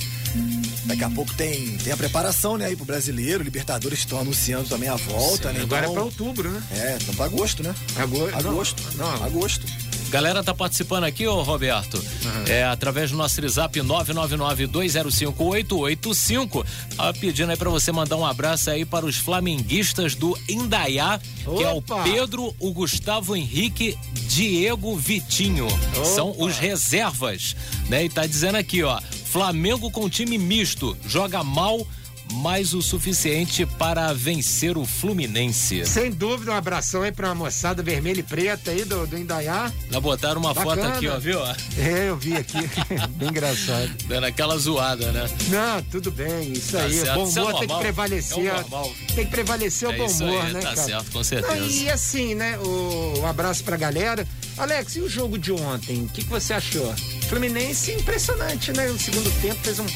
daqui 0.85 1.03
a 1.03 1.11
pouco 1.11 1.33
tem, 1.35 1.77
tem 1.79 1.93
a 1.93 1.97
preparação, 1.97 2.57
né, 2.57 2.67
aí 2.67 2.77
pro 2.77 2.85
brasileiro, 2.85 3.43
Libertadores 3.43 4.01
estão 4.01 4.21
anunciando 4.21 4.69
também 4.69 4.89
a 4.89 4.97
volta, 4.97 5.51
né? 5.53 5.63
Agora 5.63 5.81
é 5.81 5.85
Então- 5.85 5.95
pra 5.95 6.03
outubro, 6.05 6.51
né? 6.51 6.63
é, 6.73 6.99
então 7.01 7.15
pra 7.15 7.25
agosto, 7.25 7.63
né? 7.63 7.75
Agosto. 7.97 8.37
Agosto. 8.37 8.83
Não, 8.97 9.11
não. 9.19 9.25
Agosto. 9.25 9.67
Galera 10.11 10.43
tá 10.43 10.53
participando 10.53 11.05
aqui, 11.05 11.25
ô 11.27 11.41
Roberto. 11.43 12.03
É, 12.49 12.65
através 12.65 13.13
do 13.13 13.17
nosso 13.17 13.41
WhatsApp 13.41 13.79
999-205-885. 13.81 16.67
Ah, 16.99 17.13
pedindo 17.13 17.51
aí 17.51 17.57
pra 17.57 17.71
você 17.71 17.93
mandar 17.93 18.17
um 18.17 18.27
abraço 18.27 18.71
aí 18.71 18.85
para 18.85 19.07
os 19.07 19.17
flamenguistas 19.17 20.17
do 20.17 20.37
Indaiá, 20.49 21.21
que 21.45 21.63
é 21.63 21.73
o 21.73 21.77
Opa! 21.77 22.03
Pedro, 22.03 22.53
o 22.59 22.73
Gustavo 22.73 23.37
Henrique, 23.37 23.97
Diego 24.27 24.97
Vitinho. 24.97 25.69
São 26.05 26.35
os 26.37 26.59
reservas, 26.59 27.55
né? 27.89 28.05
E 28.05 28.09
tá 28.09 28.27
dizendo 28.27 28.57
aqui, 28.57 28.83
ó, 28.83 29.01
Flamengo 29.27 29.93
com 29.93 30.11
time 30.11 30.37
misto, 30.37 30.97
joga 31.07 31.45
mal, 31.45 31.87
mas 32.31 32.75
o 32.75 32.81
suficiente 32.83 33.65
para 33.67 34.13
vencer 34.13 34.77
o 34.79 34.85
Fluminense. 34.85 35.85
Sem 35.87 36.11
dúvida, 36.11 36.53
um 36.53 36.55
abração 36.55 37.03
aí 37.03 37.13
pra 37.13 37.35
moçada 37.35 37.83
vermelha 37.83 38.21
e 38.21 38.23
preta 38.23 38.71
aí 38.71 38.85
do, 38.85 39.07
do 39.07 39.19
Indaiá. 39.19 39.73
Já 39.91 40.01
botaram 40.01 40.41
uma 40.41 40.55
Bacana. 40.55 40.83
foto 40.83 40.97
aqui, 40.97 41.09
ó, 41.09 41.19
viu? 41.19 41.41
É, 41.79 42.09
eu 42.09 42.17
vi 42.17 42.35
aqui. 42.37 42.59
Bem 43.17 43.29
engraçado. 43.29 43.91
Dando 44.07 44.25
aquela 44.25 44.57
zoada, 44.59 45.11
né? 45.13 45.29
Não, 45.49 45.83
tudo 45.85 46.11
bem, 46.11 46.53
isso 46.53 46.73
Tá 46.73 46.83
aí. 46.83 46.93
certo, 47.01 47.15
bom 47.15 47.23
é 47.23 47.41
humor 47.43 47.59
tem 47.59 47.69
que 47.69 47.79
prevalecer. 47.79 48.47
É 48.47 48.55
o. 48.61 48.95
Tem 49.15 49.25
que 49.25 49.31
prevalecer 49.31 49.89
o 49.89 49.93
É 49.93 49.97
bom 49.97 50.07
isso 50.07 50.25
humor, 50.25 50.45
aí, 50.45 50.53
né, 50.53 50.61
tá 50.61 50.69
cara? 50.75 50.83
certo, 50.87 51.11
com 51.11 51.25
certeza. 51.25 51.53
Ah, 51.53 51.59
E 51.59 51.91
assim, 51.91 52.35
né, 52.35 52.59
o, 52.59 53.21
um 53.21 53.27
abraço 53.27 53.63
pra 53.65 53.77
galera. 53.77 54.27
Alex, 54.57 54.97
e 54.97 55.01
o 55.01 55.09
jogo 55.09 55.39
de 55.39 55.53
ontem? 55.53 56.03
O 56.05 56.09
que, 56.09 56.23
que 56.23 56.29
você 56.31 56.53
achou? 56.53 56.95
Fluminense, 57.29 57.93
impressionante, 57.93 58.73
né? 58.73 58.89
O 58.91 58.99
segundo 58.99 59.31
tempo 59.41 59.59
fez 59.63 59.79
um, 59.79 59.87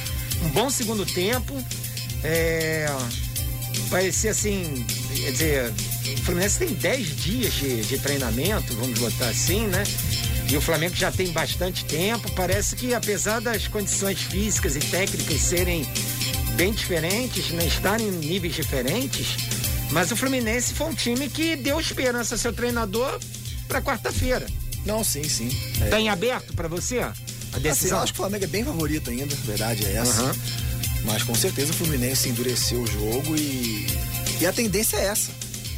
um 0.43 0.49
bom 0.51 0.71
segundo 0.71 1.05
tempo. 1.05 1.55
É, 2.25 2.87
parecia 3.91 4.31
assim, 4.31 4.85
quer 5.15 5.31
dizer, 5.33 5.73
o 6.19 6.23
Fluminense 6.23 6.59
tem 6.59 6.69
10 6.69 7.17
dias 7.17 7.53
de, 7.55 7.83
de 7.83 7.99
treinamento, 7.99 8.73
vamos 8.75 8.99
botar 8.99 9.29
assim, 9.29 9.67
né? 9.67 9.83
E 10.51 10.57
o 10.57 10.61
Flamengo 10.61 10.95
já 10.95 11.11
tem 11.11 11.29
bastante 11.33 11.85
tempo. 11.85 12.31
Parece 12.33 12.77
que 12.77 12.95
apesar 12.95 13.41
das 13.41 13.67
condições 13.69 14.21
físicas 14.21 14.77
e 14.77 14.81
técnicas 14.81 15.41
serem 15.41 15.87
bem 16.57 16.73
diferentes, 16.73 17.51
né? 17.51 17.67
estarem 17.67 18.07
em 18.09 18.11
níveis 18.13 18.55
diferentes, 18.55 19.37
mas 19.91 20.11
o 20.13 20.17
Fluminense 20.17 20.73
foi 20.75 20.87
um 20.89 20.95
time 20.95 21.29
que 21.29 21.57
deu 21.57 21.81
esperança 21.81 22.35
ao 22.35 22.39
seu 22.39 22.53
treinador 22.53 23.19
para 23.67 23.81
quarta-feira. 23.83 24.47
Não, 24.87 25.03
sim, 25.03 25.25
sim. 25.25 25.49
Tá 25.91 25.99
em 25.99 26.09
aberto 26.11 26.53
para 26.55 26.69
você 26.69 26.99
a 27.01 27.09
Assim, 27.53 27.63
decisão? 27.63 27.99
eu 27.99 28.05
acho 28.05 28.13
que 28.13 28.19
o 28.19 28.23
Flamengo 28.23 28.45
é 28.45 28.49
bem 28.49 28.65
favorito 28.65 29.11
ainda, 29.11 29.35
a 29.35 29.47
verdade 29.47 29.85
é 29.87 29.95
essa. 29.97 30.23
Aham. 30.23 30.35
Mas 31.05 31.23
com 31.23 31.35
certeza 31.35 31.71
o 31.71 31.75
Fluminense 31.75 32.29
endureceu 32.29 32.81
o 32.83 32.87
jogo 32.87 33.37
e, 33.37 33.87
e 34.41 34.47
a 34.47 34.53
tendência 34.53 34.97
é 34.97 35.05
essa. 35.07 35.31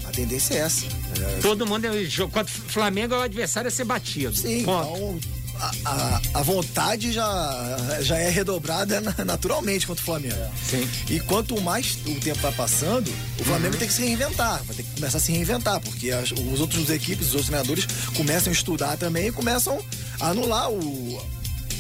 A 0.05 0.11
tendência 0.13 0.55
é 0.55 0.59
essa. 0.59 0.87
É, 1.21 1.39
Todo 1.43 1.67
mundo 1.67 1.85
é 1.87 2.05
jogo 2.05 2.33
contra 2.33 2.53
o 2.55 2.71
Flamengo 2.73 3.15
é 3.15 3.19
o 3.19 3.23
adversário 3.23 3.69
a 3.69 3.71
ser 3.71 3.85
batido. 3.85 4.37
Sim, 4.37 4.63
Ponto. 4.65 4.87
então 4.97 5.37
a, 5.59 5.73
a, 5.91 6.21
a 6.35 6.43
vontade 6.43 7.13
já, 7.13 7.99
já 8.03 8.19
é 8.19 8.29
redobrada 8.31 9.01
na- 9.01 9.25
naturalmente 9.25 9.87
contra 9.87 10.03
o 10.03 10.05
Flamengo. 10.05 10.37
Sim. 10.71 10.89
E 11.11 11.19
quanto 11.21 11.61
mais 11.61 11.97
o 12.07 12.15
tempo 12.21 12.39
vai 12.41 12.53
passando, 12.53 13.11
o 13.41 13.45
Flamengo 13.45 13.77
tem 13.77 13.89
que 13.89 13.95
se 13.95 14.03
reinventar, 14.03 14.63
vai 14.65 14.77
ter 14.77 14.83
que 14.85 14.91
começar 14.95 15.17
a 15.19 15.21
se 15.21 15.33
reinventar, 15.33 15.81
porque 15.81 16.11
as, 16.11 16.31
os 16.31 16.61
outros 16.61 16.89
equipes, 16.91 17.29
os 17.29 17.33
outros 17.35 17.47
treinadores 17.49 17.87
começam 18.15 18.51
a 18.51 18.55
estudar 18.55 18.97
também 18.99 19.29
e 19.29 19.33
começam 19.33 19.83
a 20.21 20.29
anular 20.29 20.71
o, 20.71 21.21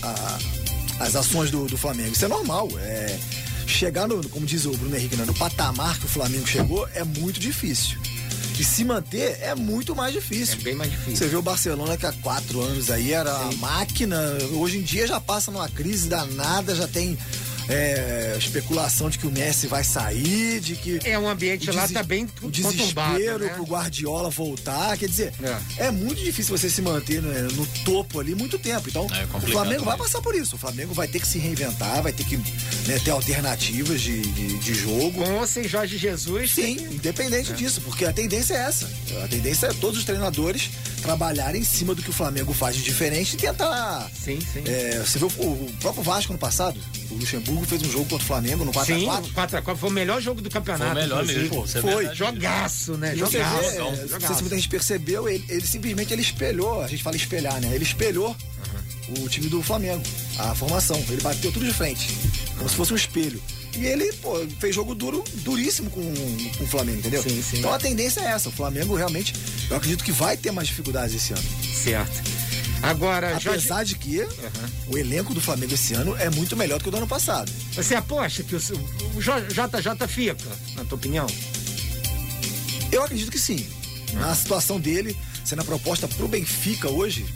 a- 0.02 0.38
as 0.98 1.16
ações 1.16 1.50
do, 1.50 1.66
do 1.66 1.76
Flamengo. 1.76 2.12
Isso 2.12 2.24
é 2.24 2.28
normal. 2.28 2.68
É, 2.78 3.18
chegar 3.66 4.06
no, 4.06 4.26
como 4.28 4.46
diz 4.46 4.64
o 4.64 4.70
Bruno 4.70 4.96
Henrique, 4.96 5.16
né, 5.16 5.24
no 5.24 5.34
patamar 5.34 5.98
que 5.98 6.06
o 6.06 6.08
Flamengo 6.08 6.46
chegou 6.46 6.88
é 6.94 7.04
muito 7.04 7.38
difícil. 7.40 7.98
E 8.58 8.64
se 8.64 8.84
manter 8.84 9.38
é 9.42 9.54
muito 9.54 9.94
mais 9.94 10.14
difícil. 10.14 10.56
É 10.60 10.62
bem 10.62 10.74
mais 10.74 10.90
difícil. 10.90 11.16
Você 11.16 11.26
vê 11.26 11.36
o 11.36 11.42
Barcelona 11.42 11.96
que 11.96 12.06
há 12.06 12.12
quatro 12.12 12.62
anos 12.62 12.90
aí 12.90 13.12
era 13.12 13.30
a 13.30 13.52
máquina, 13.56 14.18
hoje 14.54 14.78
em 14.78 14.82
dia 14.82 15.06
já 15.06 15.20
passa 15.20 15.50
numa 15.50 15.68
crise 15.68 16.08
danada, 16.08 16.74
já 16.74 16.88
tem 16.88 17.18
é, 17.68 18.34
especulação 18.38 19.10
de 19.10 19.18
que 19.18 19.26
o 19.26 19.30
Messi 19.30 19.66
vai 19.66 19.82
sair, 19.84 20.60
de 20.60 20.76
que. 20.76 21.00
É, 21.04 21.18
o 21.18 21.28
ambiente 21.28 21.70
lá 21.70 21.88
tá 21.88 22.02
bem 22.02 22.28
O 22.42 22.50
desespero 22.50 23.44
né? 23.44 23.48
pro 23.54 23.64
Guardiola 23.64 24.30
voltar. 24.30 24.96
Quer 24.96 25.08
dizer, 25.08 25.32
É. 25.78 25.86
é, 25.86 25.90
muito 25.90 26.22
difícil 26.22 26.56
você 26.56 26.68
se 26.70 26.80
manter 26.82 27.20
né, 27.22 27.48
no 27.52 27.66
topo 27.84 28.20
ali 28.20 28.34
muito 28.34 28.58
tempo. 28.58 28.88
Então, 28.88 29.06
É 29.12 29.24
o 29.36 29.40
Flamengo 29.50 29.84
vai 29.84 29.96
passar 29.96 30.20
por 30.20 30.34
isso. 30.34 30.56
O 30.56 30.58
Flamengo 30.58 30.94
vai 30.94 31.08
ter 31.08 31.20
que 31.20 31.26
se 31.26 31.38
reinventar, 31.38 32.02
vai 32.02 32.12
ter 32.12 32.24
que 32.24 32.36
né, 32.36 32.98
ter 33.04 33.10
alternativas 33.10 34.00
de, 34.00 34.20
de, 34.20 34.58
de 34.58 34.74
jogo. 34.74 35.12
Com 35.24 35.34
ou 35.38 35.46
sem 35.46 35.66
Jorge 35.68 35.96
Jesus. 35.98 36.52
Sim, 36.52 36.76
independente 36.92 37.52
disso, 37.52 37.80
porque 37.80 38.04
a 38.04 38.12
tendência 38.12 38.54
é 38.54 38.58
essa. 38.58 38.88
A 39.24 39.28
tendência 39.28 39.66
é 39.66 39.72
todos 39.74 39.98
os 39.98 40.04
treinadores 40.04 40.70
trabalharem 41.02 41.60
em 41.60 41.64
cima 41.64 41.94
do 41.94 42.02
que 42.02 42.10
o 42.10 42.12
Flamengo 42.12 42.52
faz 42.52 42.76
de 42.76 42.82
diferente 42.82 43.34
e 43.34 43.36
tentar. 43.36 44.10
Sim, 44.12 44.38
sim. 44.40 44.62
É, 44.66 44.98
você 45.04 45.18
viu 45.18 45.28
o, 45.38 45.46
o 45.66 45.72
próprio 45.80 46.02
Vasco 46.02 46.32
no 46.32 46.38
passado? 46.38 46.80
O 47.10 47.14
Luxemburgo 47.14 47.55
fez 47.64 47.80
um 47.82 47.90
jogo 47.90 48.04
contra 48.04 48.24
o 48.24 48.26
Flamengo 48.26 48.64
no 48.64 48.72
4x4. 48.72 48.84
Sim, 48.84 49.06
4x4 49.32 49.76
foi 49.76 49.88
o 49.88 49.92
melhor 49.92 50.20
jogo 50.20 50.40
do 50.42 50.50
campeonato. 50.50 50.92
Foi 50.92 51.00
o 51.00 51.02
melhor 51.02 51.24
mesmo, 51.24 51.64
isso 51.64 51.78
é 51.78 51.80
Foi, 51.80 51.94
verdade. 51.94 52.18
jogaço, 52.18 52.92
né? 52.96 53.14
E 53.14 53.20
você 53.20 53.38
Jogaço. 53.38 53.64
é, 53.64 53.74
jogaço. 53.76 54.08
não 54.12 54.20
sei 54.20 54.34
se 54.36 54.40
muita 54.42 54.56
gente 54.56 54.68
percebeu, 54.68 55.28
ele, 55.28 55.44
ele 55.48 55.66
simplesmente 55.66 56.12
ele 56.12 56.22
espelhou, 56.22 56.82
a 56.82 56.88
gente 56.88 57.02
fala 57.02 57.16
espelhar, 57.16 57.60
né? 57.60 57.70
Ele 57.74 57.84
espelhou 57.84 58.36
o 59.20 59.28
time 59.28 59.48
do 59.48 59.62
Flamengo, 59.62 60.02
a 60.38 60.54
formação. 60.54 60.96
Ele 61.08 61.20
bateu 61.22 61.52
tudo 61.52 61.64
de 61.64 61.72
frente, 61.72 62.08
como 62.56 62.68
se 62.68 62.74
fosse 62.76 62.92
um 62.92 62.96
espelho. 62.96 63.40
E 63.76 63.84
ele, 63.84 64.10
pô, 64.14 64.34
fez 64.58 64.74
jogo 64.74 64.94
duro, 64.94 65.22
duríssimo 65.44 65.90
com, 65.90 66.00
com 66.56 66.64
o 66.64 66.66
Flamengo, 66.66 66.98
entendeu? 66.98 67.22
Sim, 67.22 67.42
sim. 67.42 67.58
Então 67.58 67.72
a 67.72 67.78
tendência 67.78 68.20
é 68.20 68.24
essa. 68.30 68.48
O 68.48 68.52
Flamengo 68.52 68.94
realmente, 68.96 69.34
eu 69.70 69.76
acredito 69.76 70.02
que 70.02 70.12
vai 70.12 70.34
ter 70.36 70.50
mais 70.50 70.66
dificuldades 70.68 71.14
esse 71.14 71.32
ano. 71.34 71.42
Certo. 71.62 72.22
Agora, 72.86 73.30
Jorge, 73.30 73.48
Apesar 73.48 73.84
de 73.84 73.96
que 73.96 74.20
o 74.86 74.96
elenco 74.96 75.34
do 75.34 75.40
Flamengo 75.40 75.74
esse 75.74 75.94
ano 75.94 76.16
é 76.16 76.30
muito 76.30 76.56
melhor 76.56 76.78
do 76.78 76.82
que 76.82 76.88
o 76.88 76.92
do 76.92 76.98
ano 76.98 77.06
passado. 77.06 77.50
você 77.72 77.94
aposta 77.94 78.42
que 78.42 78.54
o, 78.54 78.58
o 78.58 79.20
JJ 79.20 80.06
fica, 80.08 80.36
na 80.76 80.84
tua 80.84 80.96
opinião? 80.96 81.26
Eu 82.92 83.02
acredito 83.02 83.30
que 83.30 83.38
sim. 83.38 83.66
Na 84.12 84.34
situação 84.34 84.78
dele, 84.78 85.16
sendo 85.44 85.62
a 85.62 85.64
proposta 85.64 86.06
pro 86.06 86.28
Benfica 86.28 86.88
hoje, 86.88 87.26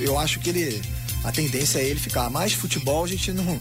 eu 0.00 0.18
acho 0.18 0.38
que 0.40 0.50
ele. 0.50 0.82
A 1.24 1.32
tendência 1.32 1.80
é 1.80 1.84
ele 1.84 1.98
ficar. 1.98 2.30
Mais 2.30 2.52
futebol 2.52 3.04
a 3.04 3.08
gente 3.08 3.32
não. 3.32 3.60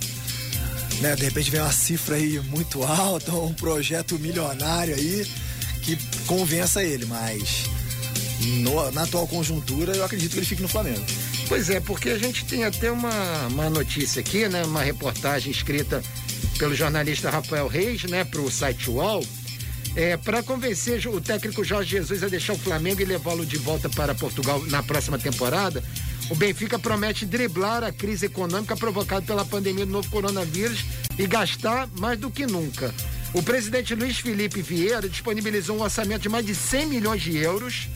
Né, 1.02 1.16
de 1.16 1.26
repente 1.26 1.52
vem 1.52 1.62
uma 1.62 1.72
cifra 1.72 2.16
aí 2.16 2.40
muito 2.40 2.84
alta, 2.84 3.32
um 3.32 3.54
projeto 3.54 4.18
milionário 4.18 4.96
aí 4.96 5.28
que 5.84 5.98
convença 6.26 6.84
ele, 6.84 7.06
mas 7.06 7.66
no- 8.40 8.92
na 8.92 9.04
atual 9.04 9.28
conjuntura 9.28 9.96
eu 9.96 10.04
acredito 10.06 10.32
que 10.34 10.40
ele 10.40 10.46
fique 10.46 10.62
no 10.62 10.68
Flamengo. 10.68 11.04
Pois 11.48 11.70
é, 11.70 11.80
porque 11.80 12.10
a 12.10 12.18
gente 12.18 12.46
tem 12.46 12.64
até 12.64 12.92
uma, 12.92 13.48
uma 13.48 13.70
notícia 13.70 14.20
aqui, 14.20 14.48
né? 14.48 14.64
Uma 14.66 14.82
reportagem 14.84 15.52
escrita 15.52 16.04
pelo 16.60 16.76
jornalista 16.76 17.30
Rafael 17.30 17.68
Reis, 17.68 18.04
né? 18.04 18.24
Para 18.24 18.42
o 18.42 18.52
site 18.52 18.90
UOL. 18.90 19.24
É, 19.96 20.16
para 20.16 20.44
convencer 20.44 21.08
o 21.08 21.20
técnico 21.20 21.64
Jorge 21.64 21.90
Jesus 21.92 22.22
a 22.22 22.28
deixar 22.28 22.54
o 22.54 22.58
Flamengo 22.60 23.02
e 23.02 23.06
levá-lo 23.06 23.44
de 23.46 23.58
volta 23.58 23.90
para 23.90 24.14
Portugal 24.14 24.62
na 24.68 24.84
próxima 24.84 25.18
temporada, 25.18 25.84
o 26.30 26.36
Benfica 26.36 26.78
promete 26.78 27.26
driblar 27.26 27.84
a 27.84 27.92
crise 27.92 28.28
econômica 28.28 28.76
provocada 28.78 29.24
pela 29.26 29.44
pandemia 29.44 29.88
do 29.88 29.92
novo 29.92 30.08
coronavírus 30.12 30.86
e 31.18 31.26
gastar 31.26 31.88
mais 31.98 32.20
do 32.20 32.30
que 32.30 32.46
nunca. 32.46 32.94
O 33.34 33.42
presidente 33.42 33.96
Luiz 33.96 34.20
Felipe 34.20 34.62
Vieira 34.62 35.10
disponibilizou 35.10 35.78
um 35.78 35.82
orçamento 35.82 36.22
de 36.24 36.30
mais 36.30 36.46
de 36.46 36.54
100 36.54 36.86
milhões 36.86 37.22
de 37.24 37.36
euros 37.38 37.88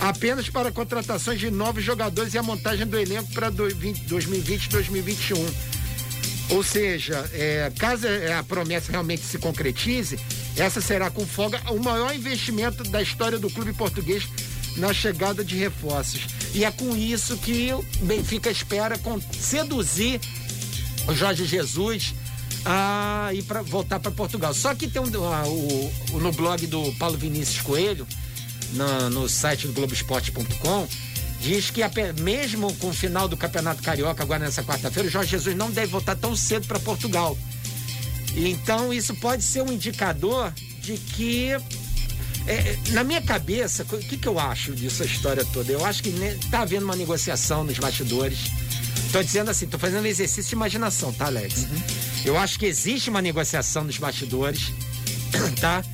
apenas 0.00 0.48
para 0.48 0.70
contratações 0.72 1.38
de 1.40 1.50
novos 1.50 1.84
jogadores 1.84 2.34
e 2.34 2.38
a 2.38 2.42
montagem 2.42 2.86
do 2.86 2.98
elenco 2.98 3.32
para 3.32 3.50
2020 3.50 4.64
e 4.64 4.68
2021. 4.68 5.54
Ou 6.50 6.62
seja, 6.62 7.28
é, 7.32 7.72
caso 7.78 8.06
a 8.38 8.42
promessa 8.42 8.90
realmente 8.92 9.22
se 9.22 9.38
concretize, 9.38 10.18
essa 10.56 10.80
será 10.80 11.10
com 11.10 11.26
folga 11.26 11.60
o 11.70 11.78
maior 11.82 12.14
investimento 12.14 12.82
da 12.84 13.00
história 13.00 13.38
do 13.38 13.48
clube 13.48 13.72
português 13.72 14.24
na 14.76 14.92
chegada 14.92 15.44
de 15.44 15.56
reforços. 15.56 16.22
E 16.54 16.64
é 16.64 16.70
com 16.70 16.94
isso 16.96 17.36
que 17.38 17.72
o 17.72 17.82
Benfica 18.04 18.50
espera 18.50 18.98
seduzir 19.38 20.20
o 21.08 21.14
Jorge 21.14 21.46
Jesus 21.46 22.14
a 22.64 23.30
ir 23.32 23.42
para 23.44 23.62
voltar 23.62 23.98
para 23.98 24.10
Portugal. 24.10 24.52
Só 24.52 24.74
que 24.74 24.86
tem 24.88 25.00
um, 25.00 25.06
ah, 25.24 25.44
o, 25.46 25.92
o- 26.12 26.20
no 26.20 26.30
blog 26.32 26.66
do 26.66 26.92
Paulo 26.98 27.16
Vinícius 27.16 27.60
Coelho, 27.62 28.06
na- 28.72 29.10
no 29.10 29.28
site 29.28 29.66
do 29.66 29.72
Globoesporte.com, 29.72 30.88
diz 31.40 31.70
que 31.70 31.80
mesmo 32.20 32.72
com 32.74 32.88
o 32.88 32.92
final 32.94 33.26
do 33.28 33.36
Campeonato 33.36 33.82
Carioca 33.82 34.22
agora 34.22 34.44
nessa 34.44 34.62
quarta-feira, 34.62 35.08
o 35.08 35.10
Jorge 35.10 35.30
Jesus 35.32 35.56
não 35.56 35.70
deve 35.70 35.88
voltar 35.92 36.14
tão 36.16 36.34
cedo 36.36 36.66
para 36.66 36.78
Portugal. 36.78 37.36
Então 38.36 38.92
isso 38.92 39.14
pode 39.16 39.42
ser 39.42 39.62
um 39.62 39.72
indicador 39.72 40.52
de 40.80 40.96
que 40.96 41.50
é, 42.46 42.76
na 42.90 43.04
minha 43.04 43.22
cabeça, 43.22 43.84
o 43.84 43.98
que, 43.98 44.16
que 44.16 44.26
eu 44.26 44.38
acho 44.38 44.72
disso, 44.74 45.02
a 45.02 45.06
história 45.06 45.44
toda? 45.52 45.70
Eu 45.70 45.84
acho 45.84 46.02
que 46.02 46.10
ne- 46.10 46.34
tá 46.50 46.62
havendo 46.62 46.84
uma 46.84 46.96
negociação 46.96 47.62
nos 47.62 47.78
bastidores. 47.78 48.38
Tô 49.12 49.22
dizendo 49.22 49.50
assim, 49.50 49.66
tô 49.66 49.78
fazendo 49.78 50.02
um 50.04 50.06
exercício 50.06 50.48
de 50.48 50.54
imaginação, 50.54 51.12
tá, 51.12 51.26
Alex? 51.26 51.66
Eu 52.24 52.36
acho 52.38 52.58
que 52.58 52.66
existe 52.66 53.10
uma 53.10 53.20
negociação 53.22 53.84
nos 53.84 53.98
bastidores, 53.98 54.72
tá? 55.60 55.84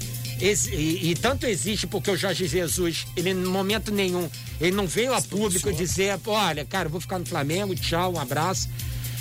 E, 0.40 1.11
e 1.11 1.14
tanto 1.16 1.46
existe 1.46 1.87
porque 1.87 2.11
o 2.11 2.16
Jorge 2.16 2.46
Jesus, 2.46 3.07
ele 3.16 3.31
em 3.31 3.35
momento 3.35 3.90
nenhum, 3.90 4.31
ele 4.61 4.70
não 4.72 4.87
veio 4.87 5.12
a 5.12 5.20
público 5.20 5.72
dizer, 5.72 6.18
olha, 6.27 6.64
cara, 6.64 6.88
vou 6.88 7.01
ficar 7.01 7.18
no 7.18 7.27
Flamengo, 7.27 7.74
tchau, 7.74 8.14
um 8.14 8.20
abraço. 8.20 8.68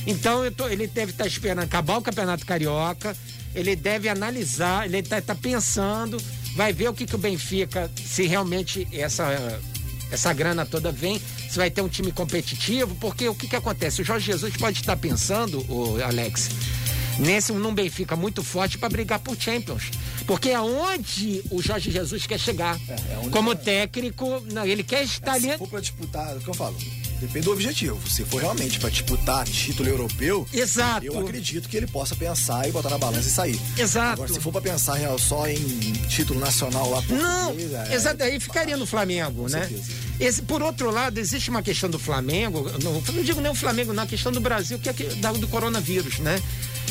Então 0.06 0.50
tô- 0.52 0.68
ele 0.68 0.88
deve 0.88 1.12
estar 1.12 1.26
esperando 1.26 1.60
acabar 1.64 1.98
o 1.98 2.02
Campeonato 2.02 2.46
Carioca, 2.46 3.16
ele 3.56 3.76
deve 3.76 4.08
analisar, 4.08 4.86
ele 4.86 5.00
está 5.00 5.34
pensando, 5.34 6.22
vai 6.56 6.72
ver 6.72 6.90
o 6.90 6.94
que, 6.94 7.06
que 7.06 7.16
o 7.16 7.18
Benfica, 7.18 7.90
se 8.06 8.28
realmente 8.28 8.88
essa, 8.92 9.60
essa 10.12 10.32
grana 10.34 10.66
toda 10.66 10.92
vem, 10.92 11.20
se 11.50 11.58
vai 11.58 11.72
ter 11.72 11.82
um 11.82 11.90
time 11.90 12.12
competitivo, 12.12 12.96
porque 13.02 13.28
o 13.28 13.34
que, 13.36 13.48
que 13.48 13.56
acontece? 13.56 14.02
O 14.02 14.06
Jorge 14.06 14.28
Jesus 14.28 14.56
pode 14.56 14.80
estar 14.82 14.96
pensando, 14.98 15.60
o 15.68 16.00
Alex, 16.04 16.50
nesse 17.20 17.52
num 17.52 17.74
Benfica 17.74 18.16
muito 18.16 18.44
forte 18.44 18.78
para 18.78 18.90
brigar 18.90 19.20
por 19.20 19.36
Champions. 19.36 19.90
Porque 20.28 20.50
é 20.50 20.60
onde 20.60 21.42
o 21.50 21.62
Jorge 21.62 21.90
Jesus 21.90 22.28
quer 22.28 22.38
chegar. 22.38 22.78
É, 22.90 22.94
é 22.94 23.30
Como 23.32 23.54
é. 23.54 23.56
técnico, 23.56 24.44
não, 24.52 24.66
ele 24.66 24.84
quer 24.84 25.04
estar 25.04 25.34
ali. 25.34 25.50
Se 25.52 25.58
for 25.58 25.70
pra 25.70 25.80
disputar, 25.80 26.34
é 26.34 26.36
o 26.36 26.40
que 26.42 26.50
eu 26.50 26.54
falo, 26.54 26.76
depende 27.22 27.46
do 27.46 27.54
objetivo. 27.54 27.98
Se 28.10 28.26
for 28.26 28.42
realmente 28.42 28.78
pra 28.78 28.90
disputar 28.90 29.46
título 29.46 29.88
europeu, 29.88 30.46
Exato. 30.54 31.06
eu 31.06 31.18
acredito 31.18 31.70
que 31.70 31.78
ele 31.78 31.88
possa 31.88 32.14
pensar 32.14 32.68
e 32.68 32.74
botar 32.74 32.90
na 32.90 32.98
balança 32.98 33.28
e 33.28 33.32
sair. 33.32 33.60
Exato. 33.78 34.22
Agora, 34.22 34.34
se 34.34 34.40
for 34.42 34.52
pra 34.52 34.60
pensar 34.60 35.00
só 35.18 35.48
em 35.48 35.56
título 36.10 36.42
nacional 36.42 36.90
lá 36.90 37.02
por 37.02 37.18
Não, 37.18 37.56
exato, 37.90 38.22
aí 38.22 38.38
ficaria 38.40 38.76
no 38.76 38.86
Flamengo, 38.86 39.48
né? 39.48 39.62
certeza. 39.62 39.92
Esse, 40.20 40.42
por 40.42 40.62
outro 40.62 40.92
lado, 40.92 41.20
existe 41.20 41.50
uma 41.50 41.62
questão 41.62 41.90
do 41.90 42.00
Flamengo, 42.00 42.70
não, 42.84 43.02
não 43.02 43.24
digo 43.24 43.40
nem 43.40 43.52
o 43.52 43.56
Flamengo, 43.56 43.94
não, 43.94 44.04
a 44.04 44.08
questão 44.08 44.32
do 44.32 44.42
Brasil, 44.42 44.78
que 44.78 44.90
é 44.90 44.94
do 44.94 45.48
coronavírus, 45.48 46.20
né? 46.20 46.42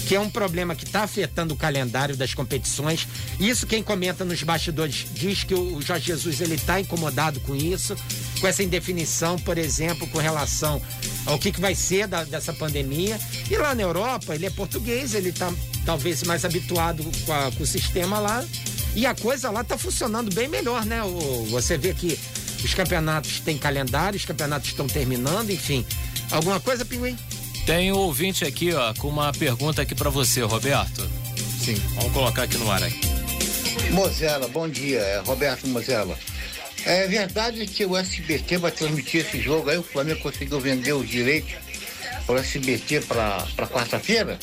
Que 0.07 0.14
é 0.14 0.21
um 0.21 0.31
problema 0.31 0.75
que 0.77 0.85
está 0.85 1.03
afetando 1.03 1.55
o 1.55 1.57
calendário 1.57 2.16
das 2.16 2.33
competições. 2.33 3.09
Isso 3.40 3.66
quem 3.66 3.83
comenta 3.83 4.25
nos 4.25 4.40
bastidores 4.42 5.05
diz 5.12 5.42
que 5.42 5.53
o 5.55 5.83
Jorge 5.83 6.07
Jesus 6.07 6.40
ele 6.40 6.55
está 6.55 6.81
incomodado 6.81 7.40
com 7.40 7.57
isso, 7.57 7.97
com 8.40 8.47
essa 8.47 8.62
indefinição, 8.62 9.37
por 9.37 9.59
exemplo, 9.59 10.07
com 10.09 10.19
relação 10.19 10.81
ao 11.25 11.38
que, 11.38 11.51
que 11.51 11.61
vai 11.61 11.75
ser 11.75 12.07
da- 12.07 12.23
dessa 12.23 12.53
pandemia. 12.53 13.19
E 13.51 13.57
lá 13.57 13.75
na 13.75 13.83
Europa, 13.83 14.35
ele 14.35 14.47
é 14.47 14.51
português, 14.51 15.12
ele 15.14 15.31
está 15.31 15.53
talvez 15.85 16.23
mais 16.23 16.45
habituado 16.45 17.03
com, 17.25 17.33
a- 17.33 17.51
com 17.51 17.64
o 17.64 17.66
sistema 17.66 18.21
lá. 18.21 18.45
E 18.95 19.05
a 19.07 19.14
coisa 19.14 19.51
lá 19.51 19.64
tá 19.64 19.77
funcionando 19.77 20.33
bem 20.33 20.47
melhor, 20.47 20.87
né? 20.87 21.03
O, 21.03 21.47
você 21.51 21.77
vê 21.77 21.92
que 21.92 22.16
os 22.64 22.73
campeonatos 22.75 23.40
têm 23.40 23.59
calendário, 23.59 24.16
os 24.16 24.25
campeonatos 24.25 24.69
estão 24.69 24.87
terminando, 24.87 25.51
enfim. 25.51 25.85
Alguma 26.31 26.59
coisa, 26.61 26.85
Pinguim? 26.85 27.16
Tem 27.66 27.92
um 27.92 27.96
ouvinte 27.96 28.44
aqui, 28.44 28.72
ó, 28.72 28.94
com 28.94 29.09
uma 29.09 29.33
pergunta 29.33 29.83
aqui 29.83 29.92
pra 29.92 30.09
você, 30.09 30.40
Roberto. 30.42 31.02
Sim. 31.59 31.74
Vamos 31.96 32.12
colocar 32.12 32.44
aqui 32.44 32.57
no 32.59 32.70
ar 32.70 32.81
aí. 32.81 32.94
Mozela, 33.90 34.46
bom 34.46 34.68
dia, 34.68 35.00
é 35.00 35.18
Roberto 35.18 35.66
Mozela. 35.66 36.16
É 36.85 37.09
verdade 37.09 37.66
que 37.66 37.85
o 37.85 37.96
SBT 37.96 38.59
vai 38.59 38.70
transmitir 38.70 39.22
esse 39.22 39.40
jogo 39.40 39.68
aí, 39.68 39.76
o 39.76 39.83
Flamengo 39.83 40.20
conseguiu 40.20 40.61
vender 40.61 40.92
os 40.92 41.09
direitos 41.09 41.55
para 42.24 42.37
o 42.37 42.38
SBT 42.38 43.00
para 43.00 43.66
quarta-feira? 43.66 44.38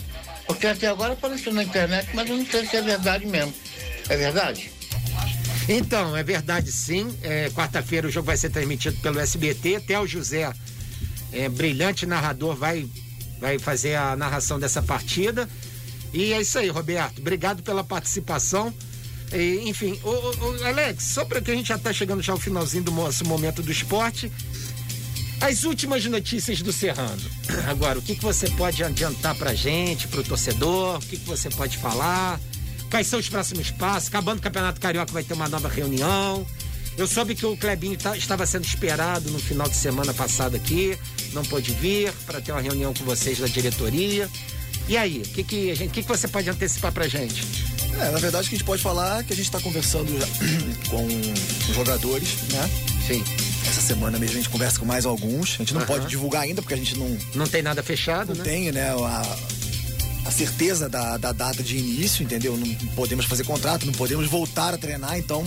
Porque 0.46 0.68
até 0.68 0.88
agora 0.88 1.14
apareceu 1.14 1.54
na 1.54 1.64
internet, 1.64 2.10
mas 2.14 2.30
eu 2.30 2.36
não 2.36 2.46
sei 2.46 2.66
se 2.66 2.76
é 2.76 2.82
verdade 2.82 3.26
mesmo. 3.26 3.54
É 4.10 4.18
verdade? 4.18 4.70
Então, 5.70 6.18
é 6.18 6.24
verdade 6.24 6.70
sim. 6.74 7.08
É, 7.24 7.50
Quarta-feira 7.52 8.06
o 8.06 8.12
jogo 8.12 8.26
vai 8.26 8.36
ser 8.36 8.50
transmitido 8.50 8.98
pelo 9.00 9.22
SBT. 9.22 9.78
Até 9.78 9.98
o 9.98 10.06
José, 10.06 10.52
é, 11.32 11.48
brilhante 11.48 12.06
narrador, 12.06 12.54
vai, 12.54 12.86
vai 13.44 13.60
fazer 13.60 13.96
a 13.96 14.16
narração 14.16 14.58
dessa 14.58 14.82
partida. 14.82 15.50
E 16.14 16.32
é 16.32 16.40
isso 16.40 16.58
aí, 16.58 16.70
Roberto. 16.70 17.20
Obrigado 17.20 17.62
pela 17.62 17.84
participação. 17.84 18.74
E, 19.34 19.68
enfim, 19.68 20.00
ô, 20.02 20.10
ô, 20.10 20.66
Alex, 20.66 21.04
só 21.04 21.26
para 21.26 21.42
que 21.42 21.52
a 21.52 21.56
gente 21.56 21.68
já 21.68 21.76
está 21.76 21.92
chegando 21.92 22.22
já 22.22 22.32
ao 22.32 22.40
finalzinho 22.40 22.86
do 22.86 22.92
nosso 22.92 23.26
momento 23.26 23.62
do 23.62 23.70
esporte. 23.70 24.32
As 25.42 25.66
últimas 25.66 26.06
notícias 26.06 26.62
do 26.62 26.72
Serrano. 26.72 27.22
Agora, 27.68 28.00
o 28.00 28.02
que, 28.02 28.16
que 28.16 28.24
você 28.24 28.50
pode 28.52 28.82
adiantar 28.82 29.36
pra 29.36 29.54
gente, 29.54 30.08
pro 30.08 30.24
torcedor? 30.24 31.00
O 31.00 31.02
que, 31.02 31.18
que 31.18 31.28
você 31.28 31.50
pode 31.50 31.78
falar? 31.78 32.40
Quais 32.90 33.08
são 33.08 33.20
os 33.20 33.28
próximos 33.28 33.72
passos? 33.72 34.08
Acabando 34.08 34.38
o 34.38 34.42
Campeonato 34.42 34.80
Carioca 34.80 35.12
vai 35.12 35.24
ter 35.24 35.34
uma 35.34 35.50
nova 35.50 35.68
reunião. 35.68 36.48
Eu 36.98 37.08
soube 37.08 37.34
que 37.36 37.46
o 37.46 37.58
Clebinho 37.58 37.98
tá- 37.98 38.16
estava 38.16 38.46
sendo 38.46 38.66
esperado 38.66 39.30
no 39.32 39.40
final 39.40 39.68
de 39.68 39.76
semana 39.76 40.14
passado 40.14 40.56
aqui, 40.56 40.98
não 41.34 41.44
pôde 41.44 41.72
vir 41.74 42.12
para 42.26 42.40
ter 42.40 42.52
uma 42.52 42.62
reunião 42.62 42.94
com 42.94 43.04
vocês 43.04 43.40
da 43.40 43.48
diretoria. 43.48 44.30
E 44.88 44.96
aí, 44.98 45.24
o 45.26 45.30
que, 45.30 45.44
que, 45.44 45.74
gente- 45.76 45.92
que, 45.92 46.04
que 46.04 46.08
você 46.08 46.28
pode 46.28 46.50
antecipar 46.50 46.92
pra 46.92 47.08
gente? 47.08 47.44
É, 48.00 48.12
na 48.12 48.20
verdade, 48.20 48.46
o 48.46 48.50
que 48.50 48.56
a 48.56 48.58
gente 48.58 48.66
pode 48.66 48.82
falar 48.82 49.22
é 49.22 49.24
que 49.24 49.34
a 49.34 49.36
gente 49.36 49.46
está 49.46 49.60
conversando 49.60 50.12
com 50.90 51.06
os 51.70 51.76
jogadores, 51.76 52.30
né? 52.52 52.70
Sim. 53.08 53.24
Essa 53.68 53.82
semana 53.82 54.20
mesmo 54.20 54.36
a 54.36 54.38
gente 54.42 54.50
conversa 54.50 54.78
com 54.80 54.86
mais 54.86 55.06
alguns. 55.06 55.56
A 55.56 55.58
gente 55.60 55.74
não 55.74 55.86
pode 55.86 56.08
divulgar 56.08 56.44
ainda, 56.44 56.62
porque 56.62 56.74
a 56.74 56.78
gente 56.78 56.98
não, 56.98 57.18
Não 57.34 57.48
tem 57.48 57.62
nada 57.64 57.82
fechado, 57.82 58.30
não 58.36 58.44
né? 58.44 58.44
tem, 58.44 58.72
né, 58.72 58.90
a, 58.92 59.38
a 60.26 60.32
certeza 60.32 60.88
da, 60.90 61.18
da 61.18 61.32
data 61.32 61.64
de 61.64 61.78
início, 61.78 62.24
entendeu? 62.24 62.58
Não 62.58 62.68
podemos 62.96 63.26
fazer 63.26 63.46
contrato, 63.46 63.86
não 63.86 63.94
podemos 63.94 64.28
voltar 64.28 64.74
a 64.74 64.78
treinar, 64.78 65.18
então 65.18 65.44